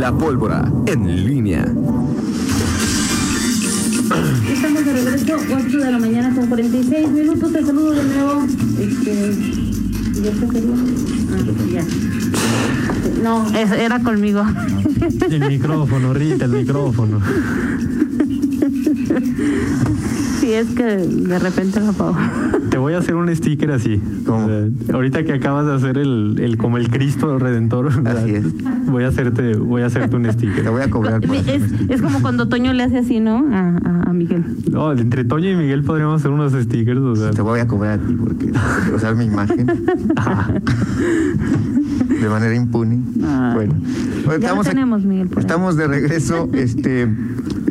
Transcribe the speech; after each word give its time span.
La 0.00 0.12
pólvora 0.16 0.70
en 0.86 1.24
línea. 1.26 1.62
Estamos 4.52 4.84
de 4.84 4.92
regreso, 4.92 5.36
8 5.66 5.78
de 5.78 5.92
la 5.92 5.98
mañana 5.98 6.34
con 6.34 6.46
46 6.46 7.08
minutos. 7.10 7.52
Te 7.52 7.64
saludo 7.64 7.90
de 7.92 8.04
nuevo. 8.04 8.44
Este, 8.78 9.34
¿Ya 10.22 10.32
se 10.32 10.46
sería? 10.48 10.74
Ah, 11.32 11.38
ya. 11.72 11.84
No, 13.22 13.46
es- 13.56 13.72
era 13.72 14.00
conmigo. 14.00 14.42
El 15.30 15.40
micrófono, 15.48 16.14
Rita, 16.14 16.46
el 16.46 16.50
micrófono. 16.52 17.20
Sí, 20.40 20.52
es 20.52 20.68
que 20.68 20.82
de 20.84 21.38
repente 21.38 21.80
lo 21.80 21.90
apago. 21.90 22.16
Te 22.70 22.78
voy 22.78 22.94
a 22.94 22.98
hacer 22.98 23.16
un 23.16 23.34
sticker 23.34 23.72
así. 23.72 24.00
¿Cómo? 24.24 24.46
O 24.46 24.48
sea, 24.48 24.68
ahorita 24.94 25.24
que 25.24 25.32
acabas 25.32 25.66
de 25.66 25.74
hacer 25.74 25.98
el, 25.98 26.36
el 26.40 26.56
como 26.56 26.76
el 26.78 26.88
Cristo 26.88 27.36
Redentor, 27.38 27.88
Así 28.06 28.30
es. 28.36 28.44
voy 28.86 29.02
a 29.04 29.08
hacerte, 29.08 29.56
voy 29.56 29.82
a 29.82 29.86
hacerte 29.86 30.14
un 30.16 30.22
Te 30.22 30.32
sticker. 30.32 30.70
voy 30.70 30.82
a 30.82 30.88
cobrar 30.90 31.20
por 31.20 31.34
Es, 31.34 31.62
es 31.88 32.00
como 32.00 32.22
cuando 32.22 32.46
Toño 32.48 32.72
le 32.72 32.84
hace 32.84 32.98
así, 32.98 33.18
¿no? 33.20 33.44
A, 33.52 33.76
a, 33.76 34.02
a 34.10 34.12
Miguel. 34.12 34.44
No, 34.70 34.92
entre 34.92 35.24
Toño 35.24 35.50
y 35.50 35.56
Miguel 35.56 35.82
podríamos 35.82 36.20
hacer 36.20 36.30
unos 36.30 36.52
stickers, 36.52 37.00
o 37.00 37.16
sea. 37.16 37.30
Te 37.32 37.42
voy 37.42 37.58
a 37.60 37.66
cobrar 37.66 37.98
a 37.98 38.00
ti 38.02 38.14
porque 38.14 38.52
usar 38.94 39.16
mi 39.16 39.24
imagen 39.24 39.66
de 39.66 39.74
manera 42.28 42.54
impune. 42.54 43.00
Ay. 43.24 43.54
Bueno, 43.54 43.74
Bueno, 44.26 44.40
Ya 44.42 44.54
lo 44.54 44.62
tenemos, 44.62 45.02
Miguel, 45.04 45.28
estamos 45.36 45.76
de 45.76 45.88
regreso. 45.88 46.48
Este, 46.52 47.08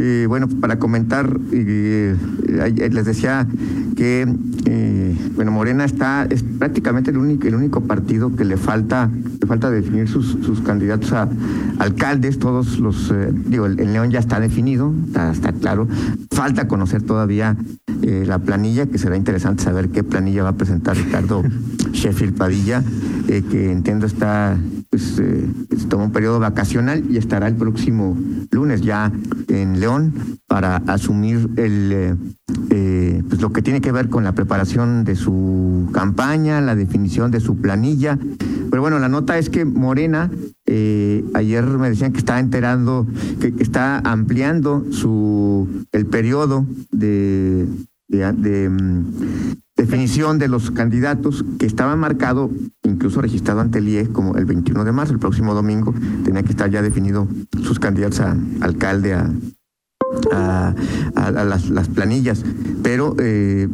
eh, 0.02 0.28
bueno, 0.30 0.48
para 0.48 0.80
comentar, 0.80 1.38
eh, 1.52 2.16
les 2.92 3.06
decía 3.06 3.46
que 3.98 4.26
eh, 4.66 5.18
bueno, 5.36 5.52
Morena 5.52 5.84
está 5.84 6.26
es 6.30 6.42
prácticamente 6.42 7.12
el 7.12 7.18
único 7.18 7.48
el 7.48 7.56
único 7.56 7.82
partido 7.82 8.34
que 8.34 8.46
le 8.46 8.56
falta 8.56 9.10
le 9.42 9.46
falta 9.46 9.70
definir 9.70 10.08
sus, 10.08 10.38
sus 10.42 10.62
candidatos 10.62 11.12
a 11.12 11.28
alcaldes. 11.80 12.40
Todos 12.40 12.80
los 12.80 13.14
digo, 13.48 13.66
el, 13.66 13.78
el 13.80 13.92
León 13.92 14.10
ya 14.10 14.20
está 14.20 14.40
definido, 14.40 14.94
está, 15.08 15.32
está 15.32 15.52
claro. 15.52 15.88
Falta 16.32 16.70
conocer 16.70 17.02
todavía 17.02 17.58
la 18.02 18.40
planilla, 18.40 18.86
que 18.86 18.98
será 18.98 19.18
interesante 19.18 19.64
saber 19.64 19.90
qué 19.90 20.04
planilla 20.04 20.44
va 20.44 20.50
a 20.50 20.56
presentar 20.56 20.96
Ricardo 20.96 21.44
Sheffield 21.92 22.38
Padilla, 22.38 22.84
eh, 23.28 23.44
que 23.50 23.72
entiendo 23.72 24.06
está, 24.06 24.58
pues, 24.90 25.20
eh, 25.20 25.48
se 25.78 25.86
tomó 25.86 26.06
un 26.06 26.12
periodo 26.12 26.40
vacacional 26.40 27.04
y 27.10 27.18
estará 27.18 27.48
el 27.48 27.56
próximo 27.56 28.18
lunes 28.52 28.82
ya 28.82 29.12
en 29.48 29.80
León 29.80 30.14
para 30.48 30.78
asumir 30.88 31.50
el, 31.58 31.92
eh, 31.92 32.16
eh, 32.72 33.24
pues, 33.30 33.40
lo 33.42 33.52
que 33.54 33.62
tiene 33.62 33.82
que 33.82 33.92
ver 33.92 34.10
con 34.10 34.24
la 34.24 34.34
preparación 34.34 35.04
de 35.04 35.16
su 35.16 35.90
campaña, 35.94 36.60
la 36.60 36.76
definición 36.76 37.30
de 37.30 37.40
su 37.40 37.58
planilla. 37.58 38.18
Pero 38.70 38.82
bueno, 38.82 39.00
la 39.00 39.10
nota 39.10 39.38
es 39.38 39.50
que 39.50 39.66
Morena, 39.66 40.32
ayer 41.34 41.66
me 41.66 41.90
decían 41.90 42.12
que 42.12 42.20
está 42.20 42.40
enterando, 42.40 43.08
que, 43.40 43.54
está 43.60 44.00
ampliando 44.00 44.86
su 44.92 45.68
el 45.92 46.06
periodo 46.06 46.66
de, 46.92 47.68
de, 48.08 48.34
de, 48.34 48.70
mm, 48.70 49.06
definición 49.84 50.40
de 50.40 50.48
los 50.50 50.72
candidatos 50.72 51.44
que 51.58 51.66
estaba 51.66 51.96
marcado, 51.96 52.52
incluso 52.84 53.22
registrado 53.22 53.62
ante 53.62 53.80
el 53.80 53.88
IE 53.88 54.10
como 54.10 54.36
el 54.36 54.46
21 54.46 54.84
de 54.84 54.92
marzo, 54.92 55.14
el 55.14 55.20
próximo 55.20 55.54
domingo, 55.54 55.94
tenía 56.26 56.44
que 56.44 56.50
estar 56.52 56.70
ya 56.70 56.82
definido 56.82 57.28
sus 57.64 57.80
candidatos 57.80 58.20
a 58.20 58.36
alcalde, 58.60 59.14
a, 59.14 59.32
a, 60.34 60.74
a- 61.16 61.28
a 61.28 61.44
las, 61.46 61.70
las 61.70 61.88
planillas. 61.88 62.44
Pero 62.84 63.16
eh, 63.20 63.68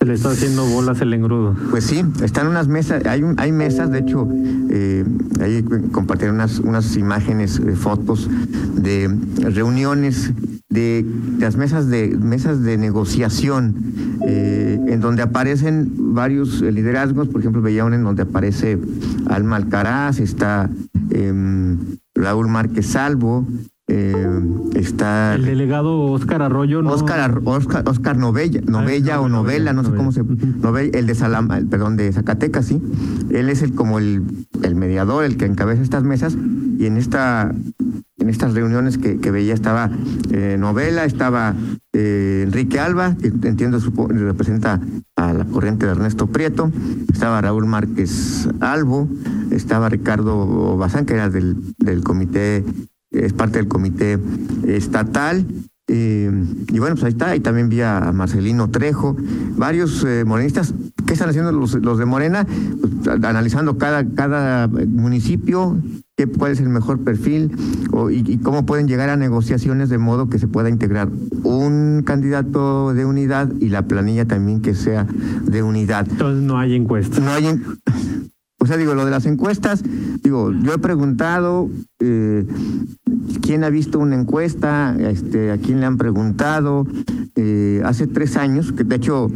Se 0.00 0.06
le 0.06 0.14
está 0.14 0.30
haciendo 0.30 0.64
bolas 0.66 1.00
el 1.02 1.12
engrudo. 1.12 1.54
pues 1.70 1.84
sí, 1.84 2.02
están 2.22 2.46
unas 2.48 2.66
mesas, 2.68 3.04
hay, 3.06 3.22
un- 3.22 3.34
hay 3.38 3.52
mesas, 3.52 3.90
de 3.90 3.98
hecho, 3.98 4.26
eh, 4.70 5.04
ahí 5.40 5.62
compartieron 5.92 6.36
unas, 6.36 6.60
unas 6.60 6.96
imágenes, 6.96 7.58
eh, 7.60 7.76
fotos 7.76 8.28
de 8.76 9.14
reuniones 9.42 10.32
de, 10.72 11.04
las 11.38 11.56
mesas 11.56 11.88
de 11.88 12.16
mesas 12.18 12.62
de 12.62 12.78
negociación, 12.78 13.74
eh, 14.26 14.78
en 14.88 15.00
donde 15.00 15.22
aparecen 15.22 15.92
varios 16.14 16.62
eh, 16.62 16.72
liderazgos, 16.72 17.28
por 17.28 17.40
ejemplo, 17.40 17.62
veía 17.62 17.84
una 17.84 17.96
en 17.96 18.04
donde 18.04 18.22
aparece 18.22 18.78
Alma 19.26 19.56
Alcaraz, 19.56 20.20
está 20.20 20.70
em, 21.10 21.78
Raúl 22.14 22.48
Márquez 22.48 22.86
Salvo, 22.86 23.46
eh, 23.88 24.14
está 24.74 25.34
El 25.34 25.44
delegado 25.44 26.00
Oscar 26.12 26.40
Arroyo, 26.40 26.80
¿no? 26.82 26.90
Oscar, 26.92 27.20
Ar- 27.20 27.40
Oscar, 27.44 27.82
Oscar 27.86 28.16
Novella, 28.16 28.60
Novella 28.66 29.16
Ah, 29.16 29.20
o 29.20 29.28
Novela, 29.28 29.72
Novella, 29.72 29.72
no 29.72 29.84
sé 29.84 29.90
cómo 29.96 30.12
se... 30.12 30.22
Novella. 30.22 30.56
Novella, 30.62 30.98
el 30.98 31.06
de 31.06 31.14
Salama, 31.14 31.58
el- 31.58 31.66
perdón, 31.66 31.96
de 31.96 32.10
Zacatecas, 32.12 32.66
sí. 32.66 32.80
Él 33.30 33.50
es 33.50 33.60
el 33.62 33.74
como 33.74 33.98
el, 33.98 34.22
el 34.62 34.74
mediador, 34.76 35.24
el 35.24 35.36
que 35.36 35.44
encabeza 35.46 35.82
estas 35.82 36.04
mesas 36.04 36.36
y 36.78 36.86
en 36.86 36.96
esta 36.96 37.54
en 38.22 38.30
estas 38.30 38.54
reuniones 38.54 38.98
que, 38.98 39.30
veía 39.30 39.52
estaba 39.52 39.90
eh, 40.30 40.56
Novela, 40.58 41.04
estaba 41.04 41.54
eh, 41.92 42.44
Enrique 42.46 42.78
Alba, 42.78 43.16
que 43.20 43.28
entiendo 43.28 43.78
representa 44.08 44.80
a 45.16 45.32
la 45.32 45.44
corriente 45.44 45.86
de 45.86 45.92
Ernesto 45.92 46.28
Prieto, 46.28 46.70
estaba 47.12 47.40
Raúl 47.40 47.66
Márquez 47.66 48.48
Albo, 48.60 49.08
estaba 49.50 49.88
Ricardo 49.88 50.76
Bazán, 50.76 51.04
que 51.04 51.14
era 51.14 51.28
del, 51.28 51.56
del 51.78 52.02
comité, 52.02 52.64
es 53.10 53.32
parte 53.32 53.58
del 53.58 53.68
comité 53.68 54.18
estatal, 54.68 55.44
eh, 55.88 56.30
y 56.68 56.78
bueno, 56.78 56.94
pues 56.94 57.04
ahí 57.04 57.10
está, 57.10 57.34
y 57.34 57.40
también 57.40 57.68
vi 57.68 57.80
a 57.80 58.12
Marcelino 58.12 58.70
Trejo, 58.70 59.16
varios 59.56 60.06
morenistas. 60.24 60.72
¿Qué 61.06 61.14
están 61.14 61.28
haciendo 61.28 61.50
los, 61.50 61.98
de 61.98 62.06
Morena? 62.06 62.46
Pues, 62.46 63.08
analizando 63.24 63.78
cada, 63.78 64.08
cada 64.14 64.68
municipio, 64.68 65.76
qué, 66.26 66.38
cuál 66.38 66.52
es 66.52 66.60
el 66.60 66.68
mejor 66.68 67.00
perfil 67.00 67.50
o- 67.92 68.10
y, 68.10 68.24
y 68.26 68.38
cómo 68.38 68.64
pueden 68.66 68.88
llegar 68.88 69.08
a 69.10 69.16
negociaciones 69.16 69.88
de 69.88 69.98
modo 69.98 70.28
que 70.28 70.38
se 70.38 70.48
pueda 70.48 70.68
integrar 70.68 71.08
un 71.42 72.02
candidato 72.04 72.94
de 72.94 73.04
unidad 73.04 73.50
y 73.60 73.68
la 73.68 73.82
planilla 73.82 74.24
también 74.26 74.60
que 74.62 74.74
sea 74.74 75.06
de 75.46 75.62
unidad. 75.62 76.06
Entonces 76.10 76.42
no 76.42 76.58
hay 76.58 76.74
encuesta. 76.74 77.20
No 77.20 77.30
hay. 77.30 77.46
en- 77.46 77.62
O 78.58 78.66
sea, 78.66 78.76
digo, 78.76 78.94
lo 78.94 79.04
de 79.04 79.10
las 79.10 79.26
encuestas, 79.26 79.82
digo, 80.22 80.52
yo 80.52 80.72
he 80.72 80.78
preguntado 80.78 81.68
eh, 81.98 82.46
quién 83.40 83.64
ha 83.64 83.70
visto 83.70 83.98
una 83.98 84.14
encuesta, 84.14 84.94
este, 85.00 85.50
a 85.50 85.58
quién 85.58 85.80
le 85.80 85.86
han 85.86 85.96
preguntado. 85.96 86.86
Eh, 87.34 87.82
hace 87.84 88.06
tres 88.06 88.36
años, 88.36 88.70
que 88.72 88.84
de 88.84 88.94
hecho, 88.96 89.28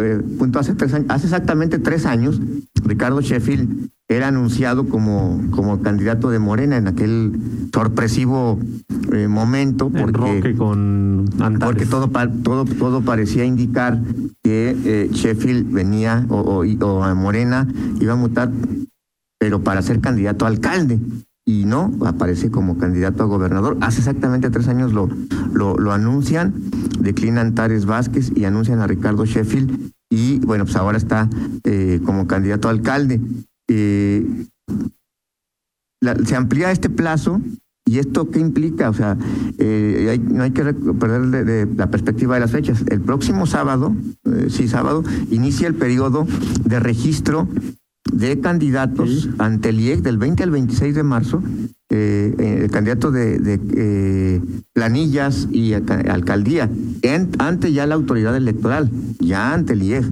eh, 0.00 0.20
punto 0.38 0.60
hace 0.60 0.74
tres 0.74 0.94
años, 0.94 1.06
hace 1.10 1.26
exactamente 1.26 1.78
tres 1.80 2.06
años, 2.06 2.40
Ricardo 2.84 3.20
Sheffield 3.20 3.90
era 4.10 4.28
anunciado 4.28 4.88
como, 4.88 5.38
como 5.50 5.82
candidato 5.82 6.30
de 6.30 6.38
Morena 6.38 6.78
en 6.78 6.88
aquel 6.88 7.32
sorpresivo 7.74 8.58
eh, 9.12 9.28
momento. 9.28 9.90
Porque, 9.90 10.54
con 10.56 11.26
porque 11.66 11.84
todo, 11.86 12.10
todo, 12.42 12.64
todo 12.64 13.02
parecía 13.02 13.44
indicar 13.44 14.00
que 14.42 14.74
eh, 14.84 15.10
Sheffield 15.12 15.70
venía 15.70 16.24
o, 16.30 16.64
o- 16.64 17.04
a 17.04 17.14
Morena 17.14 17.68
iba 18.00 18.14
a 18.14 18.16
mutar, 18.16 18.50
pero 19.38 19.62
para 19.62 19.82
ser 19.82 20.00
candidato 20.00 20.46
a 20.46 20.48
alcalde. 20.48 20.98
Y 21.46 21.64
no, 21.64 21.92
aparece 22.04 22.50
como 22.50 22.76
candidato 22.76 23.22
a 23.22 23.26
gobernador. 23.26 23.78
Hace 23.80 24.00
exactamente 24.00 24.50
tres 24.50 24.68
años 24.68 24.92
lo, 24.92 25.08
lo, 25.52 25.78
lo 25.78 25.92
anuncian, 25.92 26.52
declinan 27.00 27.46
Antares 27.48 27.86
Vázquez 27.86 28.32
y 28.34 28.44
anuncian 28.44 28.80
a 28.80 28.86
Ricardo 28.86 29.24
Sheffield. 29.24 29.92
Y 30.10 30.40
bueno, 30.40 30.64
pues 30.64 30.76
ahora 30.76 30.98
está 30.98 31.28
eh, 31.64 32.00
como 32.04 32.26
candidato 32.26 32.68
a 32.68 32.70
alcalde. 32.70 33.20
Eh, 33.68 34.26
la- 36.00 36.16
se 36.24 36.36
amplía 36.36 36.70
este 36.72 36.90
plazo 36.90 37.40
¿Y 37.86 37.98
esto 38.00 38.28
qué 38.30 38.38
implica? 38.38 38.90
O 38.90 38.92
sea, 38.92 39.16
eh, 39.56 40.08
hay- 40.10 40.18
no 40.18 40.42
hay 40.42 40.50
que 40.50 40.62
perder 40.74 41.22
de, 41.28 41.44
de 41.64 41.74
la 41.74 41.90
perspectiva 41.90 42.34
de 42.34 42.40
las 42.40 42.50
fechas. 42.50 42.84
El 42.90 43.00
próximo 43.00 43.46
sábado, 43.46 43.96
eh, 44.26 44.48
sí, 44.50 44.68
sábado, 44.68 45.02
inicia 45.30 45.66
el 45.68 45.74
periodo 45.74 46.26
de 46.66 46.80
registro 46.80 47.48
de 48.12 48.40
candidatos 48.40 49.22
Sí. 49.22 49.30
ante 49.38 49.70
el 49.70 49.80
IEC 49.80 50.02
del 50.02 50.18
20 50.18 50.42
al 50.42 50.50
26 50.50 50.94
de 50.94 51.02
marzo, 51.02 51.42
eh, 51.88 52.34
eh, 52.38 52.58
el 52.64 52.70
candidato 52.70 53.10
de, 53.10 53.38
de, 53.38 54.42
planillas 54.74 55.48
y 55.50 55.72
alca- 55.72 56.12
alcaldía, 56.12 56.68
en- 57.00 57.30
ante 57.38 57.72
ya 57.72 57.86
la 57.86 57.94
autoridad 57.94 58.36
electoral, 58.36 58.90
ya 59.18 59.54
ante 59.54 59.72
el 59.72 59.82
IEC. 59.82 60.04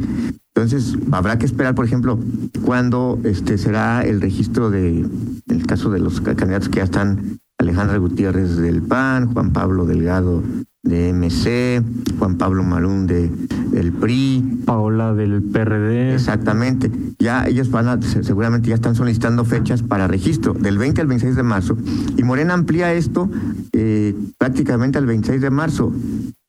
Entonces, 0.57 0.97
habrá 1.13 1.39
que 1.39 1.45
esperar, 1.45 1.75
por 1.75 1.85
ejemplo, 1.85 2.19
cuándo 2.63 3.19
este 3.25 3.59
será 3.59 4.01
el 4.03 4.23
registro 4.23 4.71
de, 4.71 5.01
en 5.01 5.11
el 5.49 5.67
caso 5.67 5.91
de 5.91 5.99
los 6.01 6.23
ca- 6.23 6.35
candidatos 6.35 6.71
que 6.71 6.79
ya 6.79 6.85
están, 6.85 7.39
Alejandra 7.59 7.99
Gutiérrez 7.99 8.57
del 8.57 8.81
PAN, 8.83 9.33
Juan 9.35 9.53
Pablo 9.53 9.85
Delgado 9.85 10.43
de 10.83 11.13
MC, 11.13 11.83
Juan 12.19 12.37
Pablo 12.37 12.63
Malún 12.63 13.07
de, 13.07 13.31
del 13.71 13.93
PRI, 13.93 14.63
Paola 14.65 15.13
del 15.15 15.43
PRD. 15.43 16.15
Exactamente. 16.15 16.91
Ya 17.19 17.47
ellos 17.47 17.71
van 17.71 17.89
a, 17.89 18.01
se- 18.01 18.25
seguramente 18.25 18.69
ya 18.71 18.77
están 18.77 18.95
solicitando 18.95 19.45
fechas 19.45 19.83
para 19.83 20.07
registro 20.09 20.55
del 20.55 20.79
20 20.79 21.03
al 21.03 21.07
26 21.07 21.37
de 21.37 21.43
marzo. 21.43 21.77
Y 22.17 22.23
Morena 22.23 22.55
amplía 22.55 22.95
esto 22.95 23.29
eh, 23.73 24.15
prácticamente 24.39 24.97
al 24.97 25.05
26 25.07 25.41
de 25.43 25.51
marzo. 25.51 25.93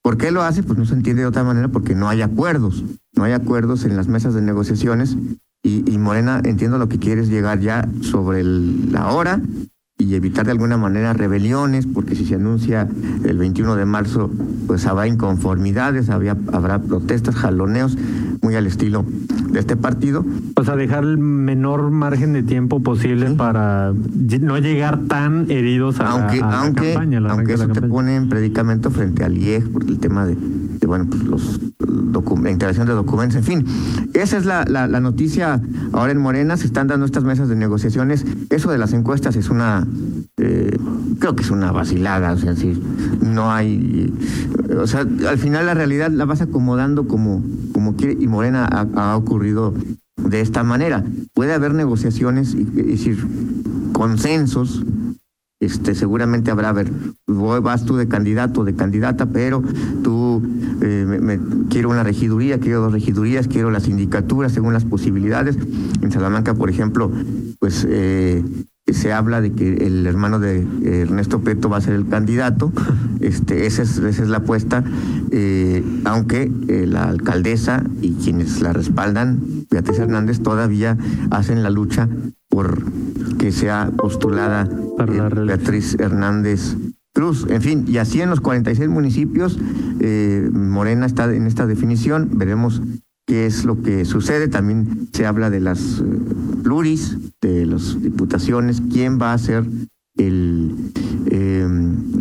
¿Por 0.01 0.17
qué 0.17 0.31
lo 0.31 0.41
hace? 0.43 0.63
Pues 0.63 0.77
no 0.79 0.85
se 0.85 0.93
entiende 0.93 1.23
de 1.23 1.27
otra 1.27 1.43
manera 1.43 1.67
porque 1.67 1.93
no 1.95 2.07
hay 2.07 2.21
acuerdos. 2.21 2.83
No 3.17 3.23
hay 3.23 3.33
acuerdos 3.33 3.83
en 3.85 3.95
las 3.97 4.07
mesas 4.07 4.33
de 4.33 4.41
negociaciones. 4.41 5.17
Y, 5.63 5.83
y 5.91 5.97
Morena, 5.97 6.39
entiendo 6.45 6.77
lo 6.77 6.87
que 6.87 6.99
quiere 6.99 7.21
es 7.21 7.29
llegar 7.29 7.59
ya 7.59 7.87
sobre 8.01 8.41
el- 8.41 8.91
la 8.91 9.07
hora 9.11 9.41
y 9.99 10.13
evitar 10.13 10.45
de 10.45 10.51
alguna 10.51 10.77
manera 10.77 11.13
rebeliones, 11.13 11.87
porque 11.87 12.15
si 12.15 12.23
se 12.25 12.35
anuncia 12.35 12.87
el 13.25 13.37
21 13.39 13.75
de 13.75 13.85
marzo, 13.85 14.29
pues 14.67 14.85
habrá 14.85 15.07
inconformidades, 15.07 16.11
había, 16.11 16.37
habrá 16.53 16.77
protestas, 16.79 17.33
jaloneos, 17.35 17.97
muy 18.43 18.53
al 18.55 18.67
estilo 18.67 19.03
de 19.51 19.59
este 19.59 19.75
partido. 19.75 20.23
O 20.55 20.63
sea, 20.63 20.75
dejar 20.75 21.03
el 21.03 21.17
menor 21.17 21.89
margen 21.89 22.33
de 22.33 22.43
tiempo 22.43 22.81
posible 22.81 23.31
para 23.31 23.91
no 24.41 24.57
llegar 24.59 24.99
tan 25.07 25.49
heridos 25.49 25.99
a, 25.99 26.11
aunque, 26.11 26.39
la, 26.41 26.59
aunque, 26.61 26.93
campaña. 26.93 27.19
aunque 27.29 27.53
eso 27.53 27.67
te 27.69 27.81
pone 27.81 28.15
en 28.15 28.29
predicamento 28.29 28.91
frente 28.91 29.23
al 29.23 29.35
IEG 29.35 29.71
por 29.71 29.83
el 29.83 29.97
tema 29.97 30.27
de, 30.27 30.37
bueno, 30.87 31.07
pues 31.09 31.23
los 31.23 31.59
integración 32.49 32.87
de 32.87 32.93
documentos, 32.93 33.37
en 33.37 33.43
fin. 33.43 33.65
Esa 34.13 34.37
es 34.37 34.45
la, 34.45 34.65
la, 34.65 34.99
noticia 34.99 35.61
ahora 35.93 36.11
en 36.11 36.17
Morena, 36.17 36.57
se 36.57 36.65
están 36.65 36.87
dando 36.87 37.05
estas 37.05 37.23
mesas 37.23 37.49
de 37.49 37.55
negociaciones. 37.55 38.25
Eso 38.49 38.71
de 38.71 38.77
las 38.77 38.93
encuestas 38.93 39.35
es 39.35 39.49
una 39.49 39.85
eh, 40.37 40.77
creo 41.19 41.35
que 41.35 41.43
es 41.43 41.51
una 41.51 41.71
vacilada, 41.71 42.33
o 42.33 42.37
sea, 42.37 42.55
si 42.55 42.79
no 43.21 43.51
hay, 43.51 44.13
o 44.77 44.85
sea, 44.85 45.01
al 45.01 45.37
final 45.37 45.65
la 45.65 45.73
realidad 45.73 46.11
la 46.11 46.25
vas 46.25 46.41
acomodando 46.41 47.07
como, 47.07 47.43
como 47.73 47.95
quiere 47.95 48.17
y 48.19 48.27
Morena 48.27 48.65
ha, 48.65 49.17
ocurrido 49.17 49.73
de 50.15 50.41
esta 50.41 50.63
manera. 50.63 51.03
Puede 51.33 51.53
haber 51.53 51.73
negociaciones, 51.73 52.53
y, 52.53 52.63
decir, 52.65 53.17
consensos, 53.93 54.83
este, 55.59 55.95
seguramente 55.95 56.51
habrá, 56.51 56.69
a 56.69 56.73
ver, 56.73 56.91
vas 57.25 57.85
tú 57.85 57.95
de 57.95 58.07
candidato 58.07 58.63
de 58.63 58.75
candidata, 58.75 59.25
pero 59.25 59.63
tú 60.03 60.16
eh, 60.81 61.05
me, 61.05 61.39
quiero 61.69 61.89
una 61.89 62.03
regiduría, 62.03 62.59
quiero 62.59 62.81
dos 62.81 62.93
regidurías, 62.93 63.47
quiero 63.47 63.71
las 63.71 63.83
sindicaturas 63.83 64.51
según 64.51 64.73
las 64.73 64.85
posibilidades. 64.85 65.57
En 66.01 66.11
Salamanca, 66.11 66.53
por 66.53 66.69
ejemplo, 66.69 67.11
pues 67.59 67.85
eh, 67.89 68.43
se 68.93 69.11
habla 69.11 69.41
de 69.41 69.51
que 69.51 69.85
el 69.85 70.05
hermano 70.07 70.39
de 70.39 70.65
Ernesto 70.83 71.41
Peto 71.41 71.69
va 71.69 71.77
a 71.77 71.81
ser 71.81 71.93
el 71.93 72.07
candidato, 72.07 72.71
este, 73.19 73.65
esa, 73.65 73.81
es, 73.81 73.97
esa 73.97 74.23
es 74.23 74.29
la 74.29 74.37
apuesta, 74.37 74.83
eh, 75.31 75.83
aunque 76.05 76.51
eh, 76.67 76.85
la 76.87 77.03
alcaldesa 77.03 77.83
y 78.01 78.13
quienes 78.13 78.61
la 78.61 78.73
respaldan, 78.73 79.65
Beatriz 79.69 79.99
Hernández, 79.99 80.41
todavía 80.41 80.97
hacen 81.31 81.63
la 81.63 81.69
lucha 81.69 82.07
por 82.49 82.81
que 83.37 83.51
sea 83.51 83.91
postulada 83.95 84.69
Beatriz 85.45 85.97
Hernández 85.99 86.75
Cruz. 87.17 87.47
En 87.49 87.63
fin, 87.63 87.85
y 87.87 87.97
así 87.97 88.21
en 88.21 88.29
los 88.29 88.41
46 88.41 88.89
municipios, 88.89 89.57
Morena 90.53 91.07
está 91.07 91.33
en 91.33 91.47
esta 91.47 91.65
definición, 91.65 92.29
veremos 92.33 92.79
qué 93.25 93.47
es 93.47 93.65
lo 93.65 93.81
que 93.81 94.05
sucede. 94.05 94.47
También 94.47 95.09
se 95.11 95.25
habla 95.25 95.49
de 95.49 95.59
las 95.59 96.03
pluris, 96.61 97.17
de 97.41 97.65
las 97.65 97.99
diputaciones, 97.99 98.83
quién 98.91 99.19
va 99.19 99.33
a 99.33 99.37
ser 99.39 99.65
el 100.19 100.75
em, 101.31 102.16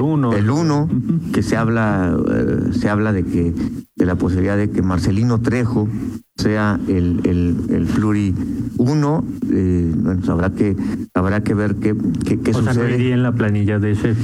el 0.00 0.06
uno. 0.06 0.32
El 0.32 0.50
uno 0.50 0.88
que 1.32 1.42
se 1.42 1.56
habla 1.56 2.16
eh, 2.32 2.72
se 2.72 2.88
habla 2.88 3.12
de 3.12 3.24
que 3.24 3.54
de 3.96 4.06
la 4.06 4.16
posibilidad 4.16 4.56
de 4.56 4.70
que 4.70 4.82
Marcelino 4.82 5.40
Trejo 5.40 5.88
sea 6.36 6.80
el, 6.88 7.20
el, 7.24 7.56
el 7.70 7.86
pluri 7.86 8.34
uno 8.78 9.24
eh, 9.50 9.92
bueno, 9.94 10.20
pues 10.20 10.30
habrá 10.30 10.50
que 10.50 10.76
habrá 11.14 11.42
que 11.42 11.54
ver 11.54 11.76
qué, 11.76 11.94
qué, 12.24 12.50
o 12.50 12.54
sucede 12.54 12.74
sea, 12.74 12.82
no 12.82 12.88
iría 12.88 13.14
en 13.14 13.22
la 13.22 13.32
planilla 13.32 13.78
de 13.78 13.92
ese. 13.92 14.14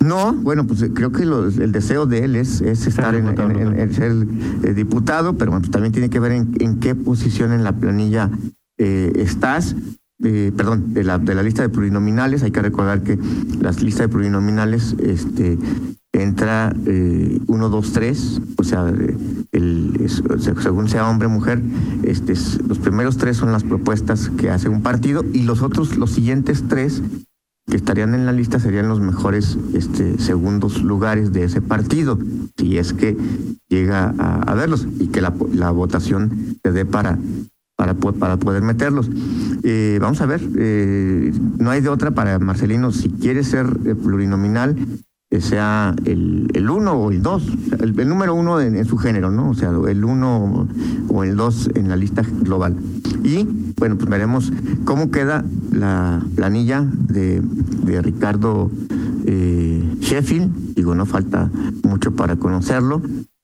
No, 0.00 0.32
bueno, 0.32 0.66
pues 0.66 0.82
eh, 0.82 0.90
creo 0.92 1.12
que 1.12 1.22
el 1.22 1.72
deseo 1.72 2.06
de 2.06 2.24
él 2.24 2.34
es, 2.34 2.62
es 2.62 2.86
estar 2.86 3.14
en, 3.14 3.28
en, 3.28 3.92
ser 3.92 4.26
diputado, 4.74 5.34
pero 5.36 5.50
bueno, 5.50 5.60
pues 5.60 5.70
también 5.70 5.92
tiene 5.92 6.08
que 6.08 6.18
ver 6.18 6.32
en, 6.32 6.54
en 6.58 6.80
qué 6.80 6.94
posición 6.94 7.52
en 7.52 7.62
la 7.62 7.72
planilla 7.72 8.30
eh, 8.78 9.12
estás, 9.16 9.76
eh, 10.22 10.52
perdón, 10.54 10.92
de 10.92 11.04
la, 11.04 11.18
lista 11.42 11.62
de 11.62 11.68
plurinominales, 11.68 12.42
hay 12.42 12.50
que 12.50 12.60
recordar 12.60 13.02
que 13.02 13.18
las 13.60 13.82
listas 13.82 14.02
de 14.02 14.08
plurinominales 14.08 14.94
este, 15.02 15.58
entra 16.12 16.74
eh, 16.86 17.40
uno, 17.46 17.70
dos, 17.70 17.92
tres, 17.92 18.40
o 18.56 18.64
sea, 18.64 18.92
según 20.60 20.88
sea 20.88 21.08
hombre 21.08 21.26
o 21.26 21.30
mujer, 21.30 21.62
este, 22.02 22.34
los 22.66 22.78
primeros 22.78 23.16
tres 23.16 23.38
son 23.38 23.52
las 23.52 23.64
propuestas 23.64 24.30
que 24.36 24.50
hace 24.50 24.68
un 24.68 24.82
partido 24.82 25.24
y 25.32 25.42
los 25.42 25.62
otros, 25.62 25.96
los 25.96 26.10
siguientes 26.10 26.64
tres 26.68 27.02
que 27.66 27.76
estarían 27.76 28.14
en 28.14 28.26
la 28.26 28.32
lista 28.32 28.58
serían 28.58 28.88
los 28.88 29.00
mejores 29.00 29.56
este, 29.72 30.18
segundos 30.18 30.82
lugares 30.82 31.32
de 31.32 31.44
ese 31.44 31.62
partido, 31.62 32.18
si 32.58 32.76
es 32.76 32.92
que 32.92 33.16
llega 33.68 34.12
a, 34.18 34.54
verlos 34.54 34.86
y 34.98 35.06
que 35.06 35.20
la, 35.20 35.32
la 35.54 35.70
votación 35.70 36.56
se 36.62 36.72
dé 36.72 36.84
para, 36.84 37.18
para, 37.80 37.94
para 37.94 38.36
poder 38.36 38.62
meterlos. 38.62 39.08
Eh, 39.62 39.98
vamos 40.02 40.20
a 40.20 40.26
ver, 40.26 40.42
eh, 40.58 41.32
no 41.58 41.70
hay 41.70 41.80
de 41.80 41.88
otra 41.88 42.10
para 42.10 42.38
Marcelino, 42.38 42.92
si 42.92 43.08
quiere 43.08 43.42
ser 43.42 43.66
eh, 43.86 43.94
plurinominal, 43.94 44.76
sea 45.38 45.94
el, 46.04 46.50
el 46.54 46.68
uno 46.68 46.92
o 46.92 47.10
el 47.10 47.22
dos, 47.22 47.46
el, 47.78 48.08
número 48.08 48.34
uno 48.34 48.60
en, 48.60 48.84
su 48.84 48.98
género, 48.98 49.30
¿no? 49.30 49.50
O 49.50 49.54
sea, 49.54 49.70
el 49.88 50.04
uno 50.04 50.68
o 51.08 51.24
el 51.24 51.36
dos 51.36 51.70
en 51.74 51.88
la 51.88 51.96
lista 51.96 52.22
global. 52.42 52.76
Y 53.22 53.46
bueno, 53.78 53.96
pues 53.96 54.10
veremos 54.10 54.52
cómo 54.84 55.10
queda 55.10 55.44
la 55.72 56.20
planilla 56.34 56.84
de, 56.84 57.40
de 57.40 58.02
Ricardo 58.02 58.70
Sheffield. 59.24 60.74
Digo, 60.74 60.96
no 60.96 61.06
falta 61.06 61.48
mucho 61.84 62.10
para 62.10 62.36
conocerlo 62.36 63.00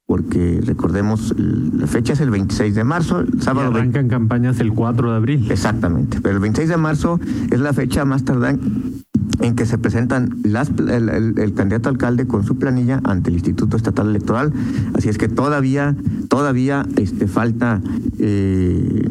porque 0.06 0.61
recordemos, 0.64 1.35
la 1.37 1.88
fecha 1.88 2.12
es 2.12 2.20
el 2.20 2.31
26 2.31 2.76
de 2.76 2.85
marzo, 2.85 3.20
el 3.20 3.43
sábado. 3.43 3.73
Y 3.73 3.75
arrancan 3.75 4.08
campañas 4.08 4.61
el 4.61 4.73
4 4.73 5.11
de 5.11 5.17
abril. 5.17 5.50
Exactamente, 5.50 6.20
pero 6.20 6.37
el 6.37 6.41
26 6.41 6.69
de 6.69 6.76
marzo 6.76 7.20
es 7.50 7.58
la 7.58 7.73
fecha 7.73 8.05
más 8.05 8.25
tardada 8.25 8.56
en 9.41 9.56
que 9.56 9.67
se 9.67 9.79
presentan 9.79 10.38
las, 10.44 10.70
el, 10.70 11.53
candidato 11.55 11.88
alcalde 11.88 12.26
con 12.26 12.44
su 12.44 12.56
planilla 12.56 13.00
ante 13.05 13.31
el 13.31 13.37
Instituto 13.37 13.76
Estatal 13.76 14.08
Electoral. 14.08 14.53
Así 14.94 15.08
es 15.08 15.19
que 15.19 15.29
todavía, 15.29 15.97
todavía 16.29 16.87
este, 16.97 17.26
falta 17.26 17.82
eh, 18.19 19.09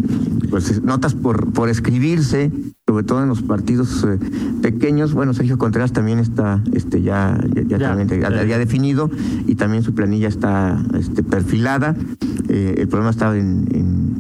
pues, 0.50 0.81
notas 0.81 1.13
por, 1.13 1.51
por 1.51 1.69
escribirse 1.69 2.51
sobre 2.88 3.04
todo 3.04 3.24
en 3.24 3.30
los 3.30 3.42
partidos 3.42 4.04
eh, 4.04 4.20
pequeños. 4.62 5.14
Bueno, 5.14 5.34
Sergio 5.34 5.58
Contreras 5.58 5.92
también 5.92 6.20
está 6.20 6.62
este, 6.72 7.02
ya, 7.02 7.40
ya, 7.68 7.78
ya, 7.78 8.58
definido 8.60 9.10
y 9.48 9.56
también 9.56 9.82
su 9.82 9.96
planilla 9.96 10.28
está 10.28 10.80
este, 10.98 11.24
perfilada. 11.24 11.96
Eh, 12.48 12.76
el 12.78 12.88
problema 12.88 13.10
estaba 13.10 13.36
en, 13.38 13.68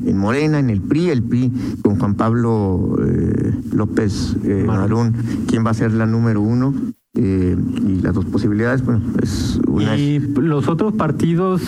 en, 0.05 0.17
Morena, 0.17 0.57
en 0.57 0.71
el 0.71 0.81
PRI, 0.81 1.09
el 1.09 1.21
PRI 1.21 1.51
con 1.83 1.99
Juan 1.99 2.15
Pablo 2.15 2.97
eh, 3.05 3.53
López 3.71 4.35
Marún, 4.65 5.13
quien 5.47 5.63
va 5.63 5.69
a 5.69 5.73
ser 5.75 5.91
la 5.91 6.07
número 6.07 6.41
uno. 6.41 6.73
y 7.13 8.01
las 8.01 8.15
dos 8.15 8.25
posibilidades, 8.25 8.83
bueno, 8.83 9.01
es 9.21 9.59
una. 9.67 9.95
Y 9.95 10.19
los 10.19 10.67
otros 10.67 10.93
partidos, 10.93 11.61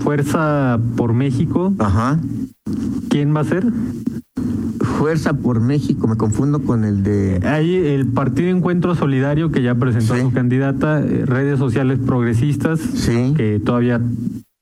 Fuerza 0.00 0.78
por 0.96 1.14
México, 1.14 1.72
Ajá. 1.78 2.18
¿quién 3.08 3.34
va 3.34 3.40
a 3.40 3.44
ser? 3.44 3.64
Fuerza 5.02 5.32
por 5.32 5.60
México, 5.60 6.06
me 6.06 6.16
confundo 6.16 6.62
con 6.62 6.84
el 6.84 7.02
de... 7.02 7.40
Hay 7.44 7.74
el 7.74 8.06
Partido 8.06 8.50
Encuentro 8.50 8.94
Solidario 8.94 9.50
que 9.50 9.60
ya 9.60 9.74
presentó 9.74 10.14
a 10.14 10.20
su 10.20 10.32
candidata, 10.32 11.00
eh, 11.00 11.26
redes 11.26 11.58
sociales 11.58 11.98
progresistas, 11.98 12.78
que 13.36 13.60
todavía 13.64 14.00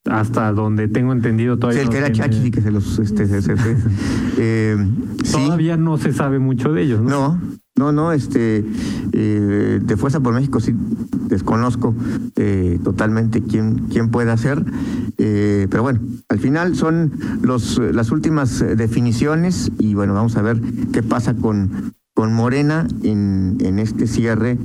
hasta 0.06 0.50
donde 0.52 0.88
tengo 0.88 1.12
entendido 1.12 1.58
todavía. 1.58 1.82
Sí, 1.82 1.88
el 1.88 1.92
que 1.92 1.98
era 1.98 2.10
Chachi 2.10 2.50
que 2.50 2.62
se 2.62 2.70
los. 2.70 2.98
Este, 2.98 3.26
eh, 4.38 4.78
todavía 5.30 5.76
no 5.76 5.98
se 5.98 6.14
sabe 6.14 6.38
mucho 6.38 6.72
de 6.72 6.84
ellos, 6.84 7.02
¿no? 7.02 7.10
No, 7.10 7.40
no, 7.80 7.92
no, 7.92 8.12
este, 8.12 8.62
eh, 9.12 9.80
de 9.82 9.96
Fuerza 9.96 10.20
por 10.20 10.34
México 10.34 10.60
sí 10.60 10.74
desconozco 11.28 11.94
eh, 12.36 12.78
totalmente 12.84 13.42
quién, 13.42 13.86
quién 13.88 14.10
puede 14.10 14.30
hacer, 14.30 14.62
eh, 15.16 15.66
pero 15.70 15.82
bueno, 15.82 16.00
al 16.28 16.38
final 16.38 16.76
son 16.76 17.12
los, 17.40 17.78
las 17.78 18.10
últimas 18.10 18.62
definiciones 18.76 19.72
y 19.78 19.94
bueno, 19.94 20.12
vamos 20.12 20.36
a 20.36 20.42
ver 20.42 20.60
qué 20.92 21.02
pasa 21.02 21.32
con, 21.34 21.94
con 22.12 22.34
Morena 22.34 22.86
en, 23.02 23.56
en 23.60 23.78
este 23.78 24.06
cierre 24.06 24.58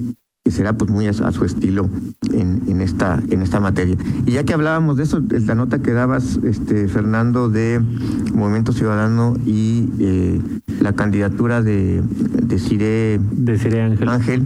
que 0.43 0.51
será 0.51 0.73
pues 0.73 0.91
muy 0.91 1.07
a, 1.07 1.13
su 1.13 1.45
estilo 1.45 1.89
en, 2.31 2.63
en, 2.67 2.81
esta 2.81 3.19
en 3.31 3.41
esta 3.41 3.59
materia. 3.59 3.97
Y 4.27 4.33
ya 4.33 4.43
que 4.43 4.53
hablábamos 4.53 4.97
de 4.97 5.03
eso, 5.03 5.19
la 5.19 5.55
nota 5.55 5.81
que 5.81 5.91
dabas, 5.91 6.37
este 6.43 6.87
Fernando, 6.87 7.49
de 7.49 7.81
Movimiento 8.31 8.71
Ciudadano 8.71 9.35
y 9.43 9.89
la 10.85 10.93
candidatura 10.93 11.61
de, 11.61 12.01
de 12.01 12.59
Cire, 12.59 13.19
de 13.19 13.81
Ángel. 13.81 14.09
Ángel, 14.09 14.45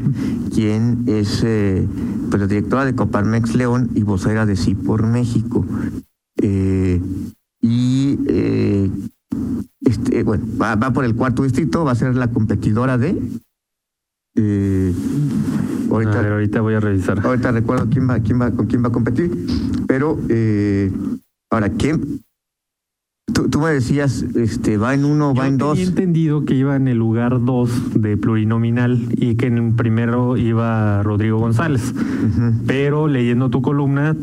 quien 0.54 1.04
es 1.06 1.44
eh, 1.46 1.88
pues, 2.30 2.42
la 2.42 2.48
directora 2.48 2.86
de 2.86 2.96
Coparmex 2.96 3.56
León 3.56 3.92
y 3.94 4.02
vocera 4.02 4.48
de 4.48 4.56
Sí 4.56 4.74
por 4.74 5.06
México. 5.06 5.66
Eh, 6.42 7.00
y 7.62 8.18
este, 9.82 10.24
bueno, 10.24 10.46
va, 10.60 10.76
va 10.76 10.92
por 10.92 11.06
el 11.06 11.14
cuarto 11.16 11.44
distrito, 11.44 11.84
va 11.84 11.92
a 11.92 11.96
ser 11.96 12.16
la 12.16 12.30
competidora 12.32 12.98
de 12.98 13.22
eh, 14.36 14.94
ahorita, 15.92 16.32
ahorita 16.32 16.62
voy 16.62 16.76
a 16.76 16.80
revisar. 16.80 17.26
Ahorita 17.26 17.52
recuerdo 17.52 17.88
quién 17.90 18.10
va, 18.10 18.20
quién 18.20 18.40
va, 18.40 18.52
con 18.52 18.68
quién 18.68 18.84
va 18.84 18.88
a 18.88 18.92
competir. 18.92 19.32
Pero 19.88 20.20
eh, 20.30 20.92
ahora, 21.50 21.70
¿quién? 21.70 22.22
Tú, 23.34 23.60
me 23.60 23.72
decías, 23.72 24.24
este, 24.36 24.78
va 24.78 24.94
en 24.94 25.06
uno, 25.06 25.34
va 25.34 25.48
en 25.48 25.58
dos. 25.58 25.80
He 25.80 25.84
entendido 25.84 26.46
que 26.46 26.56
iba 26.56 26.76
en 26.76 26.88
el 26.88 26.98
lugar 26.98 27.44
dos 27.44 27.70
de 27.94 28.18
plurinominal 28.18 29.08
y 29.12 29.36
que 29.36 29.48
en 29.48 29.58
el 29.58 29.74
primero 29.74 30.38
iba 30.38 31.04
Rodrigo 31.04 31.40
González. 31.40 31.94
Pero 32.68 33.08
leyendo 33.08 33.50
tu 33.50 33.62
columna, 33.62 34.16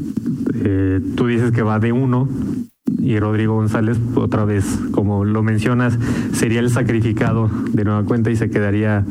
eh, 0.55 1.01
tú 1.17 1.27
dices 1.27 1.53
que 1.53 1.63
va 1.63 1.79
de 1.79 1.93
uno 1.93 2.29
y 2.99 3.19
Rodrigo 3.19 3.55
González, 3.55 3.99
otra 4.15 4.45
vez, 4.45 4.65
como 4.91 5.25
lo 5.25 5.43
mencionas, 5.43 5.99
sería 6.33 6.61
el 6.61 6.71
sacrificado 6.71 7.51
de 7.73 7.85
nueva 7.85 8.05
cuenta 8.05 8.31
y 8.31 8.37
se 8.37 8.51
quedaría 8.51 9.05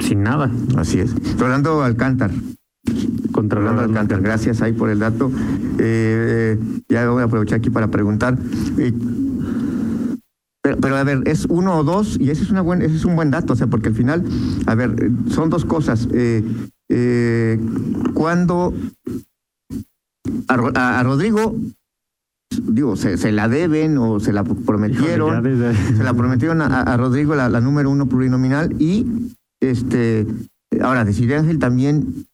sin 0.00 0.22
nada. 0.22 0.50
Así 0.76 1.00
es. 1.00 1.14
Rolando 1.38 1.82
Alcántar. 1.82 2.30
Contra 3.42 3.58
Rolando 3.58 3.82
Alcántar. 3.82 4.22
Gracias 4.22 4.62
ahí 4.62 4.72
por 4.72 4.88
el 4.88 5.00
dato. 5.00 5.28
Eh, 5.80 6.56
ya 6.88 7.10
voy 7.10 7.22
a 7.22 7.24
aprovechar 7.24 7.58
aquí 7.58 7.70
para 7.70 7.88
preguntar. 7.88 8.38
Eh, 8.78 8.92
pero, 10.80 10.96
a 10.96 11.02
ver, 11.02 11.22
es 11.26 11.46
uno 11.46 11.76
o 11.76 11.82
dos, 11.82 12.16
y 12.20 12.30
ese 12.30 12.44
es, 12.44 12.50
una 12.50 12.60
buen, 12.60 12.82
ese 12.82 12.94
es 12.94 13.04
un 13.04 13.16
buen 13.16 13.32
dato, 13.32 13.54
o 13.54 13.56
sea, 13.56 13.66
porque 13.66 13.88
al 13.88 13.96
final, 13.96 14.22
a 14.66 14.76
ver, 14.76 15.10
son 15.28 15.50
dos 15.50 15.64
cosas. 15.64 16.06
Eh, 16.12 17.58
cuando 18.14 18.72
a, 20.46 21.02
Rodrigo 21.02 21.56
digo, 22.62 22.94
se, 22.94 23.32
la 23.32 23.48
deben 23.48 23.98
o 23.98 24.20
se 24.20 24.32
la 24.32 24.44
prometieron, 24.44 25.42
se 25.96 26.04
la 26.04 26.14
prometieron 26.14 26.62
a, 26.62 26.96
Rodrigo 26.96 27.34
la, 27.34 27.48
número 27.60 27.90
uno 27.90 28.06
plurinominal 28.06 28.80
y 28.80 29.34
este 29.60 30.28
ahora 30.80 31.04
decir 31.04 31.34
Ángel 31.34 31.58
también 31.58 32.26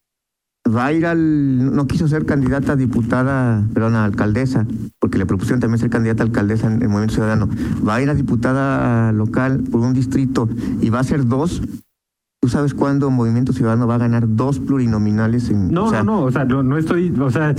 va 0.75 0.87
a 0.87 0.93
ir 0.93 1.07
al, 1.07 1.75
no 1.75 1.87
quiso 1.87 2.09
ser 2.09 2.27
candidata 2.27 2.73
a 2.73 2.77
diputada, 2.77 3.65
perdón, 3.73 3.97
a 3.97 4.05
alcaldesa, 4.05 4.67
porque 4.99 5.19
le 5.19 5.27
propusieron 5.27 5.61
también 5.61 5.79
ser 5.79 5.91
candidata 5.91 6.23
a 6.23 6.27
alcaldesa 6.27 6.67
en 6.67 6.83
el 6.83 6.89
Movimiento 6.89 7.15
Ciudadano, 7.15 7.49
va 7.87 7.97
a 7.97 8.03
ir 8.03 8.11
a 8.11 8.15
diputada 8.15 9.13
local 9.13 9.65
por 9.71 9.81
un 9.81 9.95
distrito 9.95 10.49
y 10.81 10.91
va 10.91 11.01
a 11.01 11.05
ser 11.05 11.27
dos, 11.27 11.63
¿Tú 12.41 12.49
sabes 12.49 12.73
cuándo 12.73 13.11
Movimiento 13.11 13.53
Ciudadano 13.53 13.89
va 13.89 13.97
a 13.97 13.99
ganar 13.99 14.37
dos 14.37 14.61
plurinominales? 14.61 15.51
En, 15.51 15.73
no, 15.73 15.91
no, 15.91 16.05
no, 16.05 16.23
o 16.23 16.31
sea, 16.31 16.45
no, 16.45 16.79
estoy, 16.79 17.13
o 17.19 17.31
sea, 17.33 17.53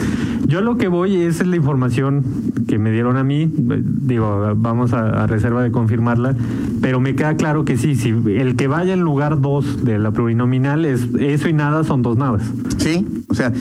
yo 0.48 0.62
lo 0.62 0.77
que 0.77 0.88
voy 0.88 1.17
es 1.17 1.45
la 1.45 1.57
información 1.57 2.24
que 2.65 2.79
me 2.79 2.89
dieron 2.89 3.17
a 3.17 3.25
mí, 3.25 3.51
digo, 3.53 4.53
vamos 4.55 4.93
a, 4.93 5.27
reserva 5.27 5.63
de 5.63 5.71
confirmarla, 5.74 6.33
pero 6.79 7.01
me 7.01 7.13
queda 7.13 7.36
claro 7.36 7.65
que 7.65 7.75
sí, 7.75 7.93
si 7.95 8.12
el 8.12 8.55
que 8.55 8.67
vaya 8.67 8.93
en 8.93 9.01
lugar 9.01 9.41
dos 9.41 9.83
de 9.83 10.00
la 10.00 10.12
plurinominal 10.12 10.86
es 10.86 11.09
eso 11.19 11.50
y 11.50 11.53
nada 11.53 11.83
son 11.83 12.01
dos 12.01 12.15
nadas. 12.15 12.50
Sí, 12.77 13.05
o 13.27 13.33
sea, 13.33 13.51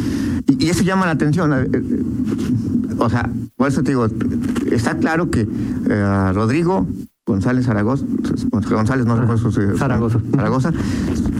y, 0.46 0.68
eso 0.68 0.84
llama 0.84 1.06
la 1.06 1.12
atención. 1.12 1.52
Eh, 1.52 1.66
eh, 1.72 2.02
o 2.96 3.10
sea, 3.10 3.28
por 3.56 3.66
eso 3.66 3.82
te 3.82 3.90
digo, 3.90 4.06
está 4.70 4.96
claro 4.98 5.30
que 5.30 5.48
eh, 5.90 6.32
Rodrigo 6.32 6.86
González 7.28 7.66
Zaragoza, 7.66 8.04
González 8.50 9.06
no 9.06 9.16
recuerdo 9.16 9.50
Zaragoza, 9.76 10.18
Zaragoza 10.34 10.72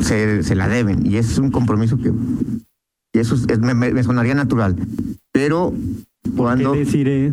se, 0.02 0.42
se, 0.42 0.54
la 0.54 0.68
deben 0.68 1.04
y 1.07 1.16
es 1.16 1.38
un 1.38 1.50
compromiso 1.50 1.97
que 1.97 2.12
y 3.14 3.18
eso 3.18 3.37
me, 3.61 4.02
sonaría 4.02 4.35
natural. 4.35 4.76
Pero 5.33 5.73
cuando 6.37 6.75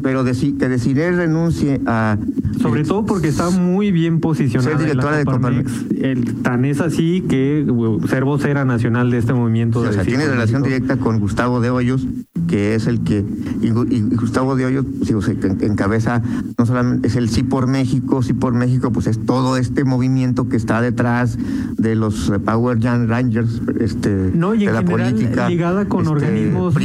pero 0.01 0.23
que 0.23 0.69
deciré 0.69 1.11
renuncie 1.11 1.81
a 1.85 2.17
sobre 2.61 2.85
todo 2.85 3.05
porque 3.05 3.27
está 3.27 3.49
muy 3.49 3.91
bien 3.91 4.21
posicionada 4.21 4.77
ser 4.77 4.85
directora 4.85 5.17
de 5.17 5.25
Coparmex 5.25 5.85
el, 6.01 6.35
tan 6.35 6.63
es 6.63 6.79
así 6.79 7.21
que 7.27 7.65
uh, 7.67 8.07
ser 8.07 8.23
vocera 8.23 8.63
nacional 8.63 9.11
de 9.11 9.17
este 9.17 9.33
movimiento 9.33 9.81
o 9.81 9.91
sea, 9.91 10.03
tiene 10.03 10.27
relación 10.27 10.63
directa 10.63 10.95
con 10.95 11.19
Gustavo 11.19 11.59
de 11.59 11.71
Hoyos 11.71 12.07
que 12.47 12.75
es 12.75 12.87
el 12.87 13.01
que 13.01 13.25
y, 13.61 13.69
Gustavo 14.15 14.55
de 14.55 14.65
Hoyos 14.65 14.85
pues, 15.11 15.27
encabeza 15.61 16.21
no 16.57 16.65
solamente 16.65 17.07
es 17.07 17.15
el 17.15 17.29
sí 17.29 17.43
por 17.43 17.67
México 17.67 18.21
sí 18.21 18.33
por 18.33 18.53
México 18.53 18.91
pues 18.91 19.07
es 19.07 19.23
todo 19.25 19.57
este 19.57 19.83
movimiento 19.83 20.49
que 20.49 20.57
está 20.57 20.81
detrás 20.81 21.37
de 21.77 21.95
los 21.95 22.29
eh, 22.29 22.39
Power 22.39 22.79
Young 22.79 23.07
Rangers 23.07 23.61
este 23.79 24.31
de 24.31 24.71
la 24.71 24.83
política 24.83 25.49
ligada 25.49 25.85
con 25.85 26.01
este, 26.01 26.11
organismos 26.13 26.75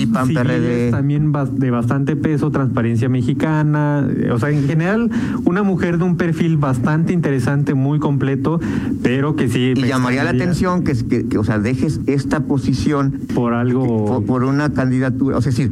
también 0.91 1.33
de 1.33 1.71
bastante 1.71 2.17
peso, 2.17 2.51
transparencia 2.51 3.09
mexicana, 3.09 4.07
o 4.33 4.39
sea, 4.39 4.51
en 4.51 4.67
general 4.67 5.11
una 5.45 5.63
mujer 5.63 5.99
de 5.99 6.05
un 6.05 6.17
perfil 6.17 6.57
bastante 6.57 7.13
interesante, 7.13 7.75
muy 7.75 7.99
completo, 7.99 8.61
pero 9.03 9.37
que 9.37 9.49
sí... 9.49 9.75
Y 9.77 9.87
llamaría 9.87 10.25
la 10.25 10.31
atención 10.31 10.85
que, 10.85 10.95
que, 11.29 11.39
o 11.39 11.45
sea, 11.45 11.59
dejes 11.59 12.01
esta 12.07 12.41
posición 12.41 13.21
por 13.35 13.55
algo... 13.55 14.25
Por, 14.27 14.41
una 14.41 14.73
candidatura, 14.73 15.37
o 15.37 15.43
sea, 15.43 15.50
decir, 15.57 15.71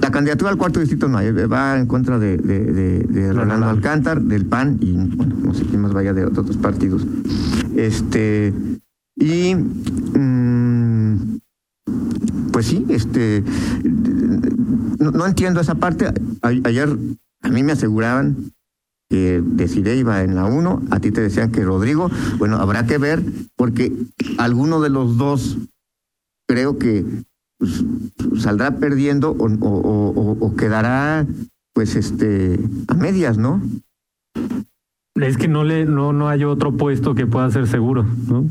la 0.00 0.10
candidatura 0.10 0.50
al 0.50 0.56
cuarto 0.56 0.80
distrito 0.80 1.08
no, 1.08 1.20
eh, 1.20 1.46
va 1.46 1.78
en 1.78 1.86
contra 1.86 2.18
de, 2.18 2.36
de, 2.36 3.02
de, 3.02 3.32
Rolando 3.32 3.66
Alcántar, 3.66 4.20
del 4.20 4.46
PAN 4.46 4.78
y 4.80 4.92
bueno, 4.92 5.36
no 5.42 5.54
sé 5.54 5.64
quién 5.64 5.80
más 5.82 5.92
vaya 5.92 6.12
de 6.12 6.24
otros 6.24 6.56
partidos. 6.56 7.06
Este, 7.76 8.52
y 9.16 9.54
mm, 9.54 11.38
pues 12.52 12.66
sí, 12.66 12.86
este 12.88 13.44
no, 15.00 15.26
entiendo 15.26 15.60
esa 15.60 15.74
parte. 15.76 16.12
ayer 16.42 16.96
a 17.42 17.48
mí 17.48 17.62
me 17.62 17.72
aseguraban 17.72 18.52
que 19.08 19.42
Desiree 19.44 19.96
iba 19.96 20.22
en 20.22 20.36
la 20.36 20.44
1, 20.44 20.82
a 20.90 21.00
ti 21.00 21.10
te 21.10 21.20
decían 21.20 21.50
que 21.50 21.64
Rodrigo, 21.64 22.10
bueno, 22.38 22.56
habrá 22.56 22.86
que 22.86 22.98
ver, 22.98 23.22
porque 23.56 23.92
alguno 24.38 24.80
de 24.80 24.90
los 24.90 25.16
dos 25.16 25.58
creo 26.46 26.78
que 26.78 27.04
saldrá 28.38 28.76
perdiendo 28.76 29.32
o, 29.32 30.36
o, 30.40 30.56
quedará 30.56 31.26
pues 31.74 31.96
este 31.96 32.58
a 32.88 32.94
medias, 32.94 33.38
¿no? 33.38 33.62
Es 35.16 35.36
que 35.36 35.48
no 35.48 35.64
le 35.64 35.84
no 35.84 36.12
no 36.12 36.28
hay 36.28 36.44
otro 36.44 36.76
puesto 36.76 37.14
que 37.14 37.26
pueda 37.26 37.50
ser 37.50 37.66
seguro, 37.66 38.06
¿no? 38.28 38.46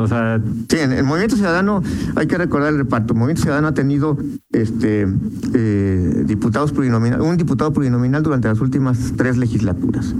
O 0.00 0.06
sea, 0.06 0.40
sí, 0.68 0.76
en 0.78 0.92
el 0.92 1.04
Movimiento 1.04 1.36
Ciudadano 1.36 1.82
hay 2.14 2.26
que 2.26 2.38
recordar 2.38 2.72
el 2.72 2.78
reparto. 2.78 3.14
El 3.14 3.18
Movimiento 3.18 3.42
Ciudadano 3.42 3.68
ha 3.68 3.74
tenido 3.74 4.16
este 4.52 5.06
eh, 5.54 6.22
diputados 6.26 6.72
plurinominal, 6.72 7.20
un 7.20 7.36
diputado 7.36 7.72
plurinominal 7.72 8.22
durante 8.22 8.48
las 8.48 8.60
últimas 8.60 9.14
tres 9.16 9.36
legislaturas. 9.36 10.14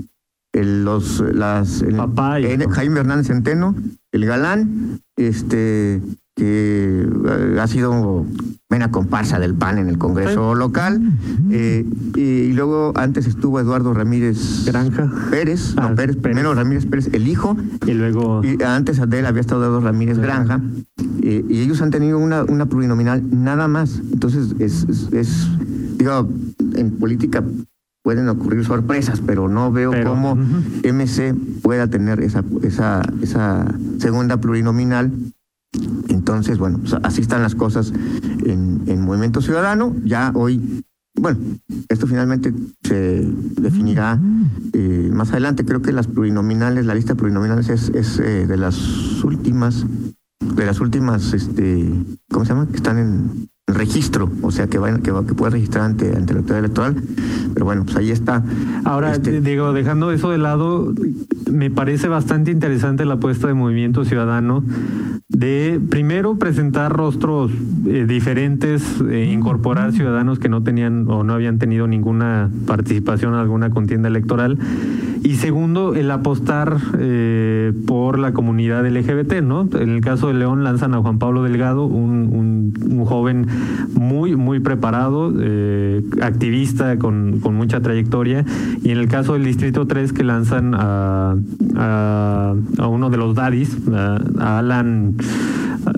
El, 0.53 0.85
los 0.85 1.21
las 1.21 1.83
el, 1.83 1.97
Jaime 2.71 3.01
Hernández 3.01 3.27
Centeno, 3.27 3.75
el 4.13 4.25
Galán, 4.25 5.01
este 5.17 6.01
que 6.37 7.07
eh, 7.27 7.59
ha 7.61 7.67
sido 7.67 8.27
una 8.71 8.91
comparsa 8.91 9.39
del 9.39 9.55
PAN 9.55 9.79
en 9.79 9.89
el 9.89 9.99
Congreso 9.99 10.55
local. 10.55 11.01
Eh, 11.51 11.87
y, 12.17 12.53
luego 12.53 12.93
antes 12.97 13.27
estuvo 13.27 13.61
Eduardo 13.61 13.95
Ramírez 13.95 14.65
Granja 14.65 15.11
Pérez, 15.31 15.75
no, 15.77 15.83
ah, 15.83 15.95
Pérez, 15.95 16.17
primero 16.17 16.55
Ramírez 16.55 16.87
Pérez, 16.87 17.09
el 17.13 17.29
hijo. 17.29 17.57
Y 17.87 17.93
luego. 17.93 18.43
Y 18.45 18.61
antes 18.63 19.01
de 19.09 19.19
él 19.19 19.27
había 19.27 19.41
estado 19.41 19.65
Eduardo 19.65 19.87
Ramírez 19.87 20.19
Granja. 20.19 20.61
Eh, 21.23 21.45
y 21.49 21.61
ellos 21.61 21.81
han 21.83 21.91
tenido 21.91 22.19
una, 22.19 22.43
una 22.43 22.67
plurinominal 22.67 23.23
nada 23.31 23.69
más. 23.69 24.01
Entonces, 24.13 24.55
es, 24.59 24.87
es, 25.13 25.49
digo, 25.97 26.29
en 26.75 26.91
política 26.99 27.45
pueden 28.03 28.29
ocurrir 28.29 28.65
sorpresas, 28.65 29.23
pero 29.25 29.49
no 29.49 29.73
veo 29.73 29.93
cómo 30.05 30.37
MC 30.37 31.35
pueda 31.63 31.87
tener 31.87 32.21
esa, 32.21 32.45
esa, 32.63 33.03
esa 33.23 33.75
segunda 33.99 34.37
plurinominal 34.37 35.11
entonces, 36.25 36.57
bueno, 36.57 36.79
pues, 36.79 36.95
así 37.03 37.21
están 37.21 37.43
las 37.43 37.55
cosas 37.55 37.93
en, 38.47 38.81
en 38.87 39.03
Movimiento 39.03 39.43
Ciudadano. 39.43 39.95
Ya 40.07 40.33
hoy, 40.35 40.83
bueno, 41.21 41.39
esto 41.91 42.07
finalmente 42.07 42.51
se 42.83 43.29
definirá 43.61 44.19
eh, 44.73 45.11
más 45.13 45.33
adelante. 45.33 45.67
Creo 45.67 45.83
que 45.83 45.93
las 45.93 46.07
plurinominales, 46.07 46.87
la 46.87 46.95
lista 46.95 47.13
de 47.13 47.19
plurinominales 47.19 47.69
es, 47.69 47.91
es 47.91 48.19
eh, 48.21 48.47
de 48.47 48.57
las 48.57 49.23
últimas, 49.23 49.85
de 50.41 50.65
las 50.65 50.81
últimas, 50.81 51.35
este, 51.35 51.93
¿cómo 52.31 52.47
se 52.47 52.55
llama? 52.55 52.69
Que 52.69 52.77
están 52.77 52.97
en, 52.97 53.51
registro, 53.75 54.31
o 54.43 54.51
sea, 54.51 54.67
que, 54.67 54.79
vayan, 54.79 55.03
que, 55.03 55.13
que 55.27 55.35
pueda 55.35 55.51
registrar 55.51 55.85
ante, 55.85 56.17
ante 56.17 56.33
la 56.33 56.41
autoridad 56.41 56.65
electoral. 56.65 56.97
Pero 57.53 57.67
bueno, 57.67 57.85
pues 57.85 57.97
ahí 57.97 58.11
está. 58.11 58.43
Ahora, 58.85 59.13
este, 59.13 59.41
digo, 59.41 59.73
dejando 59.73 60.11
eso 60.13 60.31
de 60.31 60.39
lado, 60.39 60.93
me 61.51 61.71
parece 61.71 62.09
bastante 62.09 62.51
interesante 62.51 63.05
la 63.05 63.15
apuesta 63.15 63.47
de 63.47 63.55
Movimiento 63.55 64.05
Ciudadano 64.05 64.65
de 65.29 65.81
primero 65.91 66.39
presentar 66.39 66.93
rostros 66.93 67.51
eh, 67.87 68.05
diferentes, 68.07 69.01
e 69.11 69.25
incorporar 69.25 69.93
ciudadanos 69.93 70.39
que 70.39 70.49
no 70.49 70.63
tenían 70.63 71.09
o 71.09 71.25
no 71.25 71.33
habían 71.33 71.59
tenido 71.59 71.87
ninguna 71.87 72.51
participación 72.67 73.35
en 73.35 73.41
alguna 73.41 73.71
contienda 73.71 74.09
electoral. 74.09 74.59
Y 75.25 75.37
segundo, 75.37 75.95
el 75.95 76.11
apostar 76.11 76.77
eh, 76.99 77.73
por 77.87 78.19
la 78.19 78.35
comunidad 78.35 78.87
LGBT, 78.87 79.41
¿no? 79.41 79.67
En 79.73 79.89
el 79.89 80.03
caso 80.03 80.29
de 80.29 80.35
León 80.35 80.65
lanzan 80.65 80.93
a 80.93 80.99
Juan 80.99 81.19
Pablo 81.19 81.43
Delgado, 81.43 81.87
un, 81.87 82.75
un, 82.85 83.05
joven 83.07 83.47
muy, 83.95 84.37
muy 84.37 84.61
preparado, 84.61 85.33
eh, 85.41 86.03
activista 86.21 86.99
con, 86.99 87.41
con, 87.41 87.55
mucha 87.55 87.81
trayectoria. 87.81 88.45
Y 88.83 88.91
en 88.91 88.99
el 88.99 89.09
caso 89.09 89.33
del 89.33 89.45
Distrito 89.45 89.87
3 89.87 90.13
que 90.13 90.25
lanzan 90.25 90.75
a, 90.75 91.37
a, 91.75 92.55
uno 92.87 93.09
de 93.09 93.17
los 93.17 93.35
daddies, 93.35 93.79
a, 93.95 94.59
Alan 94.59 95.17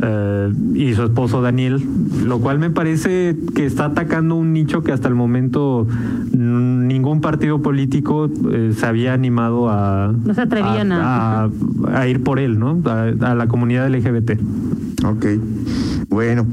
eh, 0.03 0.53
y 0.75 0.95
su 0.95 1.03
esposo 1.03 1.43
Daniel, 1.43 1.83
lo 2.25 2.39
cual 2.39 2.61
me 2.61 2.71
parece 2.71 3.37
que 3.57 3.67
está 3.67 3.87
atacando 3.87 4.37
un 4.37 4.53
nicho 4.53 4.85
que 4.85 4.93
hasta 4.93 5.09
el 5.09 5.17
momento 5.17 5.89
ni 6.33 6.47
ningún 6.89 7.21
partido 7.21 7.61
político 7.63 8.31
eh, 8.53 8.73
se 8.77 8.87
había 8.87 9.13
animado 9.15 9.69
a, 9.71 10.13
No 10.25 10.35
se 10.35 10.41
atrevían 10.43 10.93
a, 10.93 11.45
a- 11.45 11.51
a 11.95 12.09
ir 12.09 12.23
por 12.23 12.39
él, 12.39 12.59
¿no? 12.59 12.81
A, 12.87 13.03
a 13.21 13.35
la 13.35 13.47
comunidad 13.49 13.89
LGBT. 13.89 14.33
Ok. 15.05 15.27
Bueno, 16.09 16.47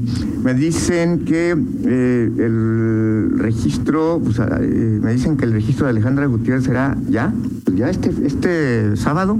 me 0.44 0.54
dicen 0.54 1.20
que 1.24 1.56
eh, 1.86 2.30
el 2.38 3.38
registro, 3.38 4.20
pues, 4.22 4.38
eh, 4.38 4.98
me 5.02 5.12
dicen 5.12 5.36
que 5.36 5.44
el 5.44 5.52
registro 5.52 5.86
de 5.86 5.90
Alejandra 5.90 6.26
Gutiérrez 6.26 6.64
será 6.64 6.96
ya, 7.08 7.32
ya 7.74 7.88
este, 7.88 8.12
este 8.26 8.96
sábado, 8.96 9.38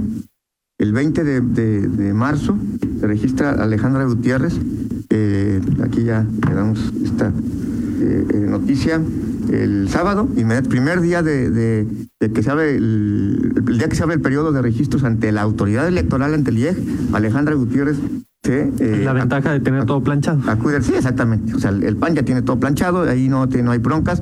el 0.79 0.91
20 0.93 1.23
de, 1.23 1.41
de- 1.41 1.87
de 1.87 2.13
marzo, 2.13 2.57
se 2.99 3.07
registra 3.07 3.51
Alejandra 3.51 4.05
Gutiérrez. 4.05 4.57
Eh, 5.11 5.61
aquí 5.83 6.03
ya 6.03 6.25
le 6.47 6.53
damos 6.55 6.91
esta 7.03 7.31
noticia. 8.47 8.99
El 9.51 9.89
sábado, 9.89 10.27
inmediat- 10.35 10.67
primer 10.67 11.01
día 11.01 11.21
de, 11.23 11.49
de- 11.49 11.87
de 12.19 12.31
que 12.31 12.43
se 12.43 12.51
abre 12.51 12.75
el, 12.75 13.53
el 13.67 13.77
día 13.77 13.87
que 13.89 13.95
se 13.95 14.03
abre 14.03 14.15
el 14.15 14.21
periodo 14.21 14.51
de 14.51 14.61
registros 14.61 15.03
ante 15.03 15.31
la 15.31 15.41
autoridad 15.41 15.87
electoral 15.87 16.33
ante 16.33 16.51
el 16.51 16.57
IEG, 16.57 16.77
Alejandra 17.13 17.55
Gutiérrez 17.55 17.97
se 18.43 18.71
eh, 18.79 19.01
la 19.03 19.13
ventaja 19.13 19.51
de 19.51 19.59
tener 19.59 19.85
todo 19.85 20.03
planchado. 20.03 20.39
acudir, 20.49 20.83
sí, 20.83 20.93
exactamente. 20.95 21.55
O 21.55 21.59
sea, 21.59 21.71
el, 21.71 21.83
el 21.83 21.95
PAN 21.97 22.13
ya 22.15 22.21
tiene 22.23 22.43
todo 22.43 22.59
planchado, 22.59 23.01
ahí 23.09 23.27
no, 23.27 23.49
te- 23.49 23.63
no 23.63 23.71
hay 23.71 23.79
broncas. 23.79 24.21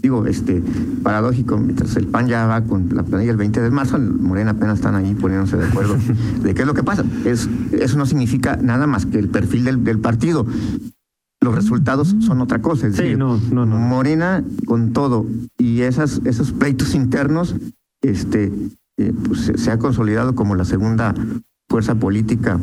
Digo, 0.00 0.26
este, 0.26 0.62
paradójico, 1.02 1.56
mientras 1.58 1.96
el 1.96 2.06
PAN 2.06 2.28
ya 2.28 2.46
va 2.46 2.60
con 2.62 2.88
la 2.94 3.02
planilla 3.02 3.30
el 3.32 3.36
20 3.36 3.60
de 3.62 3.70
marzo, 3.70 3.96
el 3.96 4.10
Morena 4.12 4.52
apenas 4.52 4.76
están 4.78 4.94
ahí 4.94 5.14
poniéndose 5.14 5.56
de 5.56 5.64
acuerdo 5.66 5.96
de 6.42 6.54
qué 6.54 6.60
es 6.62 6.66
lo 6.68 6.74
que 6.74 6.82
pasa. 6.84 7.04
Es, 7.24 7.48
eso 7.72 7.96
no 7.98 8.06
significa 8.06 8.56
nada 8.62 8.86
más 8.86 9.06
que 9.06 9.18
el 9.18 9.28
perfil 9.28 9.64
del, 9.64 9.82
del 9.82 9.98
partido. 9.98 10.46
Los 11.44 11.54
resultados 11.54 12.16
son 12.20 12.40
otra 12.40 12.60
cosa. 12.60 12.86
Es 12.86 12.96
Sí, 12.96 13.02
decir, 13.02 13.18
no, 13.18 13.38
no, 13.52 13.66
no. 13.66 13.78
Morena 13.78 14.42
con 14.66 14.92
todo 14.92 15.26
y 15.58 15.82
esas, 15.82 16.20
esos 16.24 16.52
pleitos 16.52 16.94
internos, 16.94 17.54
este, 18.02 18.50
eh, 18.98 19.12
pues 19.26 19.40
se, 19.42 19.58
se 19.58 19.70
ha 19.70 19.78
consolidado 19.78 20.34
como 20.34 20.54
la 20.56 20.64
segunda 20.64 21.14
fuerza 21.68 21.94
política 21.96 22.58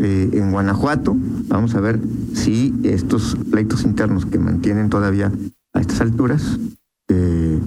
eh, 0.00 0.30
en 0.32 0.52
Guanajuato. 0.52 1.16
Vamos 1.48 1.74
a 1.74 1.80
ver 1.80 1.98
si 2.34 2.74
estos 2.82 3.36
pleitos 3.50 3.84
internos 3.84 4.26
que 4.26 4.38
mantienen 4.38 4.90
todavía 4.90 5.32
a 5.72 5.80
estas 5.80 6.00
alturas, 6.00 6.58
eh, 7.08 7.58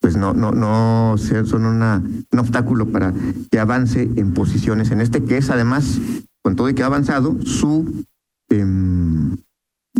pues 0.00 0.16
no, 0.16 0.34
no, 0.34 0.52
no 0.52 1.14
son 1.16 1.64
una, 1.64 2.02
un 2.30 2.38
obstáculo 2.38 2.86
para 2.86 3.12
que 3.50 3.58
avance 3.58 4.08
en 4.16 4.34
posiciones 4.34 4.90
en 4.90 5.00
este 5.00 5.24
que 5.24 5.38
es 5.38 5.50
además, 5.50 5.98
con 6.42 6.54
todo 6.54 6.68
y 6.68 6.74
que 6.74 6.82
ha 6.82 6.86
avanzado, 6.86 7.36
su 7.44 8.04
em, 8.50 8.85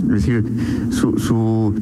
es 0.06 0.26
decir, 0.26 0.44
su, 0.90 1.18
su, 1.18 1.74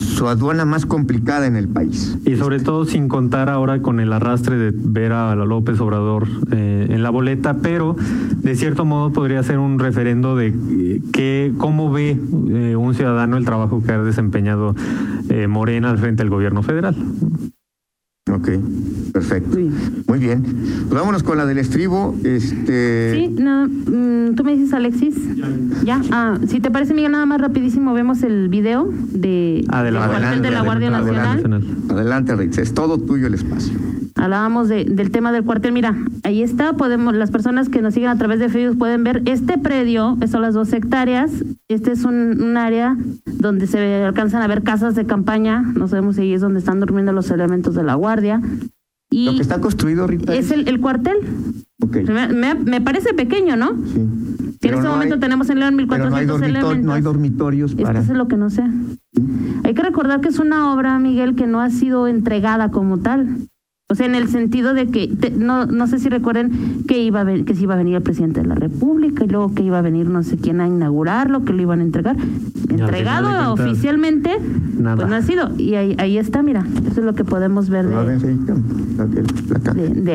su 0.00 0.28
aduana 0.28 0.64
más 0.64 0.86
complicada 0.86 1.46
en 1.46 1.56
el 1.56 1.68
país. 1.68 2.18
Y 2.24 2.36
sobre 2.36 2.60
todo 2.60 2.84
sin 2.84 3.08
contar 3.08 3.48
ahora 3.48 3.82
con 3.82 4.00
el 4.00 4.12
arrastre 4.12 4.56
de 4.56 4.72
ver 4.74 5.12
a 5.12 5.34
López 5.34 5.80
Obrador 5.80 6.28
eh, 6.52 6.86
en 6.90 7.02
la 7.02 7.10
boleta, 7.10 7.58
pero 7.58 7.96
de 8.42 8.54
cierto 8.54 8.84
modo 8.84 9.12
podría 9.12 9.42
ser 9.42 9.58
un 9.58 9.78
referendo 9.78 10.36
de 10.36 10.48
eh, 10.48 11.02
que, 11.12 11.52
cómo 11.58 11.90
ve 11.90 12.10
eh, 12.50 12.76
un 12.76 12.94
ciudadano 12.94 13.36
el 13.36 13.44
trabajo 13.44 13.82
que 13.82 13.92
ha 13.92 14.02
desempeñado 14.02 14.74
eh, 15.28 15.46
Morena 15.46 15.90
al 15.90 15.98
frente 15.98 16.22
del 16.22 16.30
gobierno 16.30 16.62
federal. 16.62 16.94
Ok, 18.30 18.48
perfecto. 19.14 19.56
Muy 19.56 19.70
Muy 20.08 20.18
bien. 20.18 20.42
Pues 20.42 21.00
vámonos 21.00 21.22
con 21.22 21.38
la 21.38 21.46
del 21.46 21.58
estribo. 21.58 22.14
Este, 22.24 23.12
Sí, 23.14 23.28
no, 23.40 23.66
mm, 23.68 24.34
tú 24.34 24.44
me 24.44 24.54
dices, 24.56 24.74
Alexis. 24.74 25.14
Ya. 25.84 26.02
Ah, 26.10 26.36
si 26.46 26.60
te 26.60 26.70
parece, 26.70 26.92
Miguel, 26.94 27.12
nada 27.12 27.24
más 27.24 27.40
rapidísimo 27.40 27.94
vemos 27.94 28.22
el 28.24 28.48
video 28.48 28.90
de, 29.12 29.64
del 29.66 29.70
adelante, 29.72 30.40
de 30.42 30.50
la 30.50 30.62
Guardia 30.62 30.88
adelante, 30.96 31.48
Nacional. 31.48 31.64
Adelante, 31.90 32.36
Ritz. 32.36 32.58
Es 32.58 32.74
todo 32.74 32.98
tuyo 32.98 33.28
el 33.28 33.34
espacio. 33.34 33.72
Hablábamos 34.16 34.68
de- 34.68 34.84
del 34.84 35.10
tema 35.10 35.32
del 35.32 35.44
cuartel. 35.44 35.72
Mira, 35.72 35.96
ahí 36.22 36.42
está. 36.42 36.74
Podemos, 36.74 37.14
las 37.14 37.30
personas 37.30 37.68
que 37.68 37.82
nos 37.82 37.94
siguen 37.94 38.10
a 38.10 38.16
través 38.18 38.38
de 38.40 38.48
Facebook 38.48 38.78
pueden 38.78 39.04
ver 39.04 39.22
este 39.26 39.58
predio. 39.58 40.16
Son 40.30 40.42
las 40.42 40.54
dos 40.54 40.72
hectáreas. 40.72 41.30
Este 41.68 41.92
es 41.92 42.04
un, 42.04 42.40
un 42.42 42.56
área 42.56 42.96
donde 43.26 43.66
se 43.66 44.02
alcanzan 44.04 44.42
a 44.42 44.46
ver 44.48 44.62
casas 44.62 44.94
de 44.94 45.04
campaña. 45.06 45.62
No 45.62 45.88
sabemos 45.88 46.16
si 46.16 46.22
ahí 46.22 46.32
es 46.34 46.40
donde 46.40 46.58
están 46.60 46.80
durmiendo 46.80 47.12
los 47.12 47.30
elementos 47.30 47.74
de 47.74 47.82
la 47.84 47.94
guardia. 47.94 48.40
Y 49.10 49.26
Lo 49.26 49.34
que 49.34 49.42
está 49.42 49.60
construido, 49.60 50.06
Rita. 50.06 50.34
es 50.34 50.50
el, 50.50 50.66
el 50.68 50.80
cuartel. 50.80 51.16
Ok, 51.82 51.96
Me, 52.32 52.54
me- 52.54 52.80
parece 52.80 53.14
pequeño, 53.14 53.56
¿no? 53.56 53.72
sí. 53.86 53.94
Que 54.60 54.68
en 54.68 54.74
este 54.74 54.86
no 54.86 54.92
momento 54.94 55.14
hay- 55.14 55.20
tenemos 55.20 55.50
en 55.50 55.60
León 55.60 55.76
Pero 55.88 56.08
no 56.10 56.16
hay, 56.16 56.24
1400 56.26 56.42
elementos. 56.48 56.86
no 56.86 56.92
hay 56.94 57.02
dormitorios 57.02 57.70
Es 57.72 57.76
que 57.76 57.82
para. 57.82 58.00
eso 58.00 58.12
es 58.12 58.18
lo 58.18 58.28
que 58.28 58.36
no 58.36 58.48
sé. 58.50 58.62
Hay 59.62 59.74
que 59.74 59.82
recordar 59.82 60.20
que 60.20 60.28
es 60.28 60.38
una 60.38 60.72
obra, 60.72 60.98
Miguel, 60.98 61.34
que 61.34 61.46
no 61.46 61.60
ha 61.60 61.70
sido 61.70 62.08
entregada 62.08 62.70
como 62.70 62.98
tal. 62.98 63.36
O 63.94 63.96
sea, 63.96 64.06
en 64.06 64.16
el 64.16 64.26
sentido 64.26 64.74
de 64.74 64.88
que, 64.88 65.06
te- 65.06 65.30
no, 65.30 65.66
no 65.66 65.86
sé 65.86 66.00
si 66.00 66.08
recuerden 66.08 66.82
que 66.88 67.00
iba 67.00 67.20
a 67.20 67.24
ven- 67.24 67.44
que 67.44 67.54
se 67.54 67.62
iba 67.62 67.74
a 67.74 67.76
venir 67.76 67.94
el 67.94 68.02
presidente 68.02 68.40
de 68.40 68.46
la 68.48 68.56
República 68.56 69.24
y 69.24 69.28
luego 69.28 69.54
que 69.54 69.62
iba 69.62 69.78
a 69.78 69.82
venir 69.82 70.08
no 70.10 70.24
sé 70.24 70.36
quién 70.36 70.60
a 70.60 70.66
inaugurarlo, 70.66 71.44
que 71.44 71.52
lo 71.52 71.62
iban 71.62 71.78
a 71.78 71.84
entregar. 71.84 72.16
Entregado 72.68 73.52
oficialmente, 73.52 74.30
nada. 74.76 74.96
pues 74.96 75.08
no 75.08 75.14
ha 75.14 75.22
sido. 75.22 75.50
Y 75.58 75.76
ahí, 75.76 75.94
ahí 75.98 76.18
está, 76.18 76.42
mira, 76.42 76.66
eso 76.90 76.98
es 77.00 77.06
lo 77.06 77.14
que 77.14 77.22
podemos 77.22 77.70
ver 77.70 77.86
de, 77.86 77.94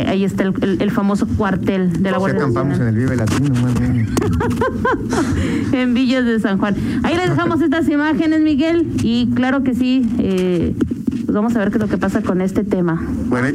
ahí 0.07 0.23
está 0.25 0.43
el, 0.43 0.53
el- 0.61 0.81
el 0.81 0.91
famoso 0.91 1.25
cuartel 1.37 1.93
de 2.03 2.11
la 2.11 2.17
O 2.17 2.25
sea, 2.25 2.29
Guardia 2.33 2.41
acampamos 2.41 2.79
en 2.79 2.87
el 2.87 2.95
Vive 2.95 3.15
Latino, 3.15 3.53
más 3.61 3.79
bien. 3.79 4.07
en 5.73 5.93
Villas 5.93 6.25
de 6.25 6.39
San 6.39 6.57
Juan. 6.57 6.75
Ahí 7.03 7.15
les 7.15 7.29
dejamos 7.29 7.61
estas 7.61 7.87
imágenes, 7.89 8.41
Miguel, 8.41 8.87
y 9.03 9.27
claro 9.33 9.63
que 9.63 9.73
sí, 9.73 10.07
eh, 10.19 10.75
pues 11.29 11.35
vamos 11.35 11.55
a 11.55 11.59
ver 11.59 11.69
qué 11.69 11.77
es 11.77 11.83
lo 11.83 11.87
que 11.87 11.99
pasa 11.99 12.23
con 12.23 12.41
este 12.41 12.63
tema. 12.63 12.99
Bueno, 13.27 13.49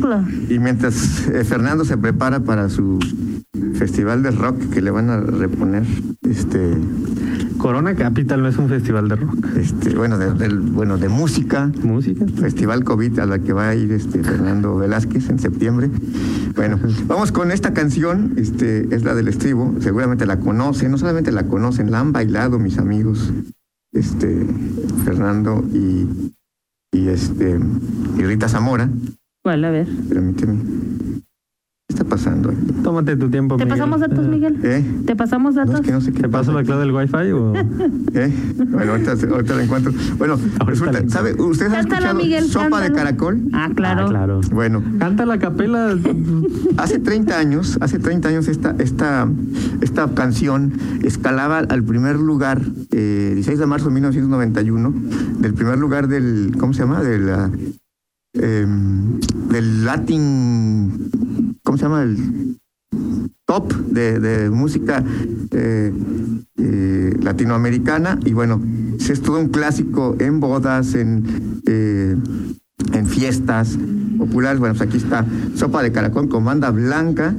y, 0.49 0.61
mientras 0.61 1.27
eh, 1.27 1.43
Fernando 1.43 1.85
se 1.85 1.99
prepara 1.99 2.39
para 2.39 2.69
su 2.69 3.01
festival 3.75 4.23
de 4.23 4.31
rock 4.31 4.71
que 4.71 4.81
le 4.81 4.93
van 4.93 5.11
a 5.11 5.19
reponer, 5.19 5.83
este, 6.23 6.71
Corona 7.59 7.97
Capital 7.97 8.43
no 8.43 8.49
es 8.49 8.59
un 8.59 8.69
festival 8.69 9.09
de 9.09 9.17
rock. 9.17 9.45
este, 9.57 9.93
bueno, 9.97 10.19
de, 10.19 10.33
del- 10.35 10.61
bueno, 10.61 10.99
de 10.99 11.09
música, 11.09 11.73
Música. 11.83 12.25
Festival 12.37 12.85
COVID 12.85 13.19
a 13.19 13.27
la 13.27 13.41
que 13.41 13.53
va 13.53 13.71
a 13.71 13.75
ir 13.75 13.91
este 13.91 14.23
Fernando 14.23 14.77
Velázquez 14.77 15.29
en 15.31 15.41
septiembre. 15.41 15.91
Bueno, 16.55 16.79
vamos 17.09 17.33
con 17.33 17.51
esta 17.51 17.75
canción, 17.75 18.35
este 18.37 18.95
es 18.95 19.03
la 19.03 19.17
del 19.17 19.27
estribo, 19.27 19.75
seguramente 19.81 20.27
la 20.27 20.39
conocen, 20.39 20.93
no 20.93 20.99
solamente 20.99 21.33
la 21.33 21.49
conocen, 21.49 21.91
la 21.91 21.99
han 21.99 22.13
bailado 22.13 22.61
mis 22.61 22.79
amigos, 22.79 23.33
este 23.93 24.47
Fernando 25.05 25.65
y, 25.73 26.07
y 26.95 27.09
este 27.09 27.59
y 28.17 28.23
Rita 28.23 28.49
Zamora, 28.49 28.89
¿Cuál? 29.43 29.65
A 29.65 29.71
ver. 29.71 29.87
permíteme. 30.09 30.55
¿Qué 31.95 32.03
está 32.03 32.11
pasando 32.11 32.51
aquí? 32.51 32.59
Tómate 32.83 33.17
tu 33.17 33.31
tiempo. 33.31 33.57
¿Te 33.57 33.65
Miguel. 33.65 33.79
pasamos 33.79 34.01
datos, 34.01 34.27
Miguel? 34.27 34.59
¿Eh? 34.65 34.85
¿Te 35.07 35.15
pasamos 35.15 35.55
No, 35.55 35.61
datos? 35.65 35.81
es 35.81 35.87
que 35.87 35.93
no 35.93 36.01
sé 36.01 36.13
qué 36.13 36.23
¿Te 36.23 36.29
paso 36.29 36.53
la 36.53 36.65
clave 36.65 36.81
del 36.81 36.93
wifi 36.93 37.31
o...? 37.31 37.55
¿Eh? 38.15 38.33
Bueno, 38.69 38.93
ahorita, 38.93 39.13
ahorita 39.13 39.55
la 39.55 39.63
encuentro. 39.63 39.93
Bueno, 40.19 40.33
Ahorita 40.35 40.65
resulta, 40.65 41.01
la. 41.01 41.09
¿sabe? 41.09 41.41
¿Ustedes 41.41 41.73
han 41.73 41.87
escuchado 41.87 42.15
Miguel, 42.17 42.45
sopa 42.47 42.81
de 42.81 42.91
caracol? 42.93 43.43
Ah, 43.53 43.71
claro. 43.75 44.07
Ah, 44.07 44.09
claro. 44.09 44.41
Bueno, 44.53 44.83
Canta 44.99 45.25
la 45.25 45.39
capela. 45.39 45.97
Hace 46.79 46.99
30 46.99 47.39
años, 47.39 47.79
hace 47.81 48.01
30 48.01 48.29
años 48.29 48.49
esta, 48.49 48.75
esta, 48.79 49.29
esta 49.81 50.09
canción 50.15 50.73
escalaba 51.05 51.59
al 51.61 51.85
primer 51.85 52.17
lugar, 52.19 52.61
eh, 52.91 53.31
16 53.35 53.61
de 53.61 53.67
marzo 53.67 53.87
de 53.87 53.95
1991, 53.95 54.93
del 55.39 55.55
primer 55.55 55.79
lugar 55.79 56.09
del, 56.09 56.57
¿cómo 56.59 56.73
se 56.73 56.81
llama? 56.81 57.03
Del, 57.03 57.31
ah, 57.31 57.51
em, 58.35 59.21
del 59.49 59.85
Latin, 59.85 60.91
¿cómo 61.75 61.79
se 61.79 61.85
llama? 61.85 62.03
El 62.05 62.61
top 63.47 63.75
de, 63.89 64.49
música 64.49 65.03
eh, 65.51 65.93
eh, 66.57 67.17
latinoamericana 67.21 68.21
y 68.25 68.33
bueno, 68.33 68.63
es 68.97 69.21
todo 69.21 69.41
un 69.41 69.49
clásico 69.49 70.15
en 70.21 70.39
bodas, 70.39 70.95
en... 70.95 71.61
eh, 71.67 72.17
en 72.93 73.07
fiestas 73.07 73.77
populares. 74.19 74.61
Bueno, 74.61 74.75
pues 74.77 74.89
aquí 74.89 74.99
está 74.99 75.25
Sopa 75.57 75.83
de 75.83 75.91
Caracol 75.91 76.29
con 76.29 76.45
banda 76.45 76.71
blanca. 76.71 77.35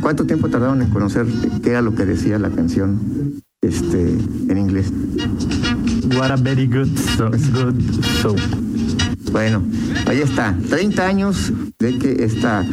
¿Cuánto 0.00 0.26
tiempo 0.26 0.48
tardaron 0.48 0.82
en 0.82 0.90
conocer 0.90 1.26
qué 1.62 1.70
era 1.70 1.82
lo 1.82 1.94
que 1.94 2.04
decía 2.04 2.38
la 2.38 2.50
canción 2.50 3.42
este, 3.62 4.16
en 4.48 4.58
inglés? 4.58 4.92
What 6.16 6.30
a 6.32 6.36
very 6.36 6.66
good 6.66 6.88
so, 7.16 7.30
good 7.30 7.80
show. 8.20 8.34
Bueno, 9.32 9.62
ahí 10.06 10.18
está. 10.20 10.54
30 10.68 11.06
años 11.06 11.52
de 11.78 11.98
que 11.98 12.24
esta 12.24 12.64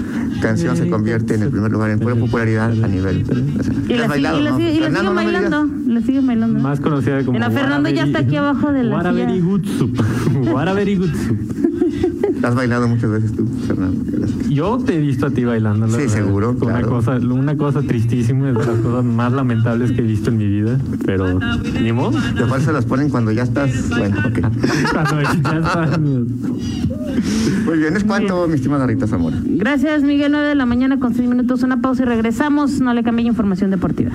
canción 0.42 0.76
se 0.76 0.90
convierte 0.90 1.36
en 1.36 1.44
el 1.44 1.50
primer 1.50 1.72
lugar 1.72 1.92
en 1.92 2.00
pura 2.00 2.16
popularidad 2.16 2.72
a 2.84 2.88
nivel. 2.88 3.24
o 3.60 3.64
sea, 3.64 3.74
Y 3.88 3.94
¿la 3.96 4.08
bailado, 4.08 4.40
y 4.40 4.44
la 4.44 4.52
no? 4.52 4.58
sigue- 4.58 4.72
y 4.74 4.80
la 4.80 4.86
Fernando, 4.86 5.12
siguen 5.12 5.26
no 5.32 5.32
bailando. 5.50 5.94
La 5.94 6.02
siguen 6.02 6.28
bailando. 6.28 6.60
Más 6.60 6.80
conocida 6.80 7.24
como... 7.24 7.40
Fernando 7.52 7.90
ya 7.90 8.06
está 8.06 8.20
aquí 8.20 8.36
abajo 8.36 8.72
de 8.72 8.84
la 8.84 8.96
What 8.96 9.06
a 9.06 9.12
silla. 9.14 9.26
very 9.28 9.40
good 9.40 9.66
soup. 9.78 10.02
What 10.52 10.68
a 10.70 10.74
very 10.74 10.96
good 10.96 11.14
soup. 11.14 11.38
Has 12.44 12.56
bailado 12.56 12.88
muchas 12.88 13.10
veces 13.10 13.34
tú, 13.34 13.48
Fernando. 13.68 14.04
Yo 14.50 14.78
te 14.78 14.96
he 14.96 15.00
visto 15.00 15.26
a 15.28 15.30
ti 15.32 15.44
bailando. 15.44 15.88
la 15.88 15.92
Sí, 15.94 16.00
verdad. 16.00 16.14
seguro, 16.14 16.50
Una 16.52 16.60
claro. 16.60 16.90
cosa, 16.90 17.12
una 17.18 17.58
cosa 17.58 17.82
tristísima, 17.82 18.50
es 18.50 18.56
de 18.56 18.66
las 18.66 18.78
cosas 18.80 19.04
más 19.06 19.32
lamentables 19.34 19.92
que 19.92 20.00
he 20.02 20.06
visto 20.06 20.30
en 20.30 20.38
mi 20.38 20.48
vida, 20.48 20.78
pero 21.06 21.40
ni 21.82 21.92
modo. 21.92 22.18
De 22.20 22.46
cuál 22.48 22.62
se 22.62 22.72
las 22.72 22.86
ponen 22.86 23.10
cuando 23.10 23.32
ya 23.32 23.44
estás. 23.44 23.90
Bueno, 23.90 24.18
ok. 24.20 24.40
Cuando 24.94 25.22
ya 25.22 25.32
está- 25.32 25.98
Muy 27.66 27.78
bien, 27.78 27.96
es 27.98 28.04
cuanto, 28.04 28.48
mi 28.48 28.56
estimada 28.56 28.86
Rita 28.88 29.08
Zamora. 29.08 29.38
Gracias, 29.44 30.04
Miguel. 30.04 30.32
9 30.32 30.48
de 30.50 30.56
la 30.56 30.66
mañana 30.66 31.00
con 31.00 31.14
6 31.14 31.28
minutos. 31.30 31.64
Una 31.64 31.82
pausa 31.82 32.04
y 32.04 32.06
regresamos. 32.06 32.80
No 32.80 32.94
le 32.94 33.04
cambie 33.04 33.26
información 33.26 33.72
deportiva. 33.72 34.12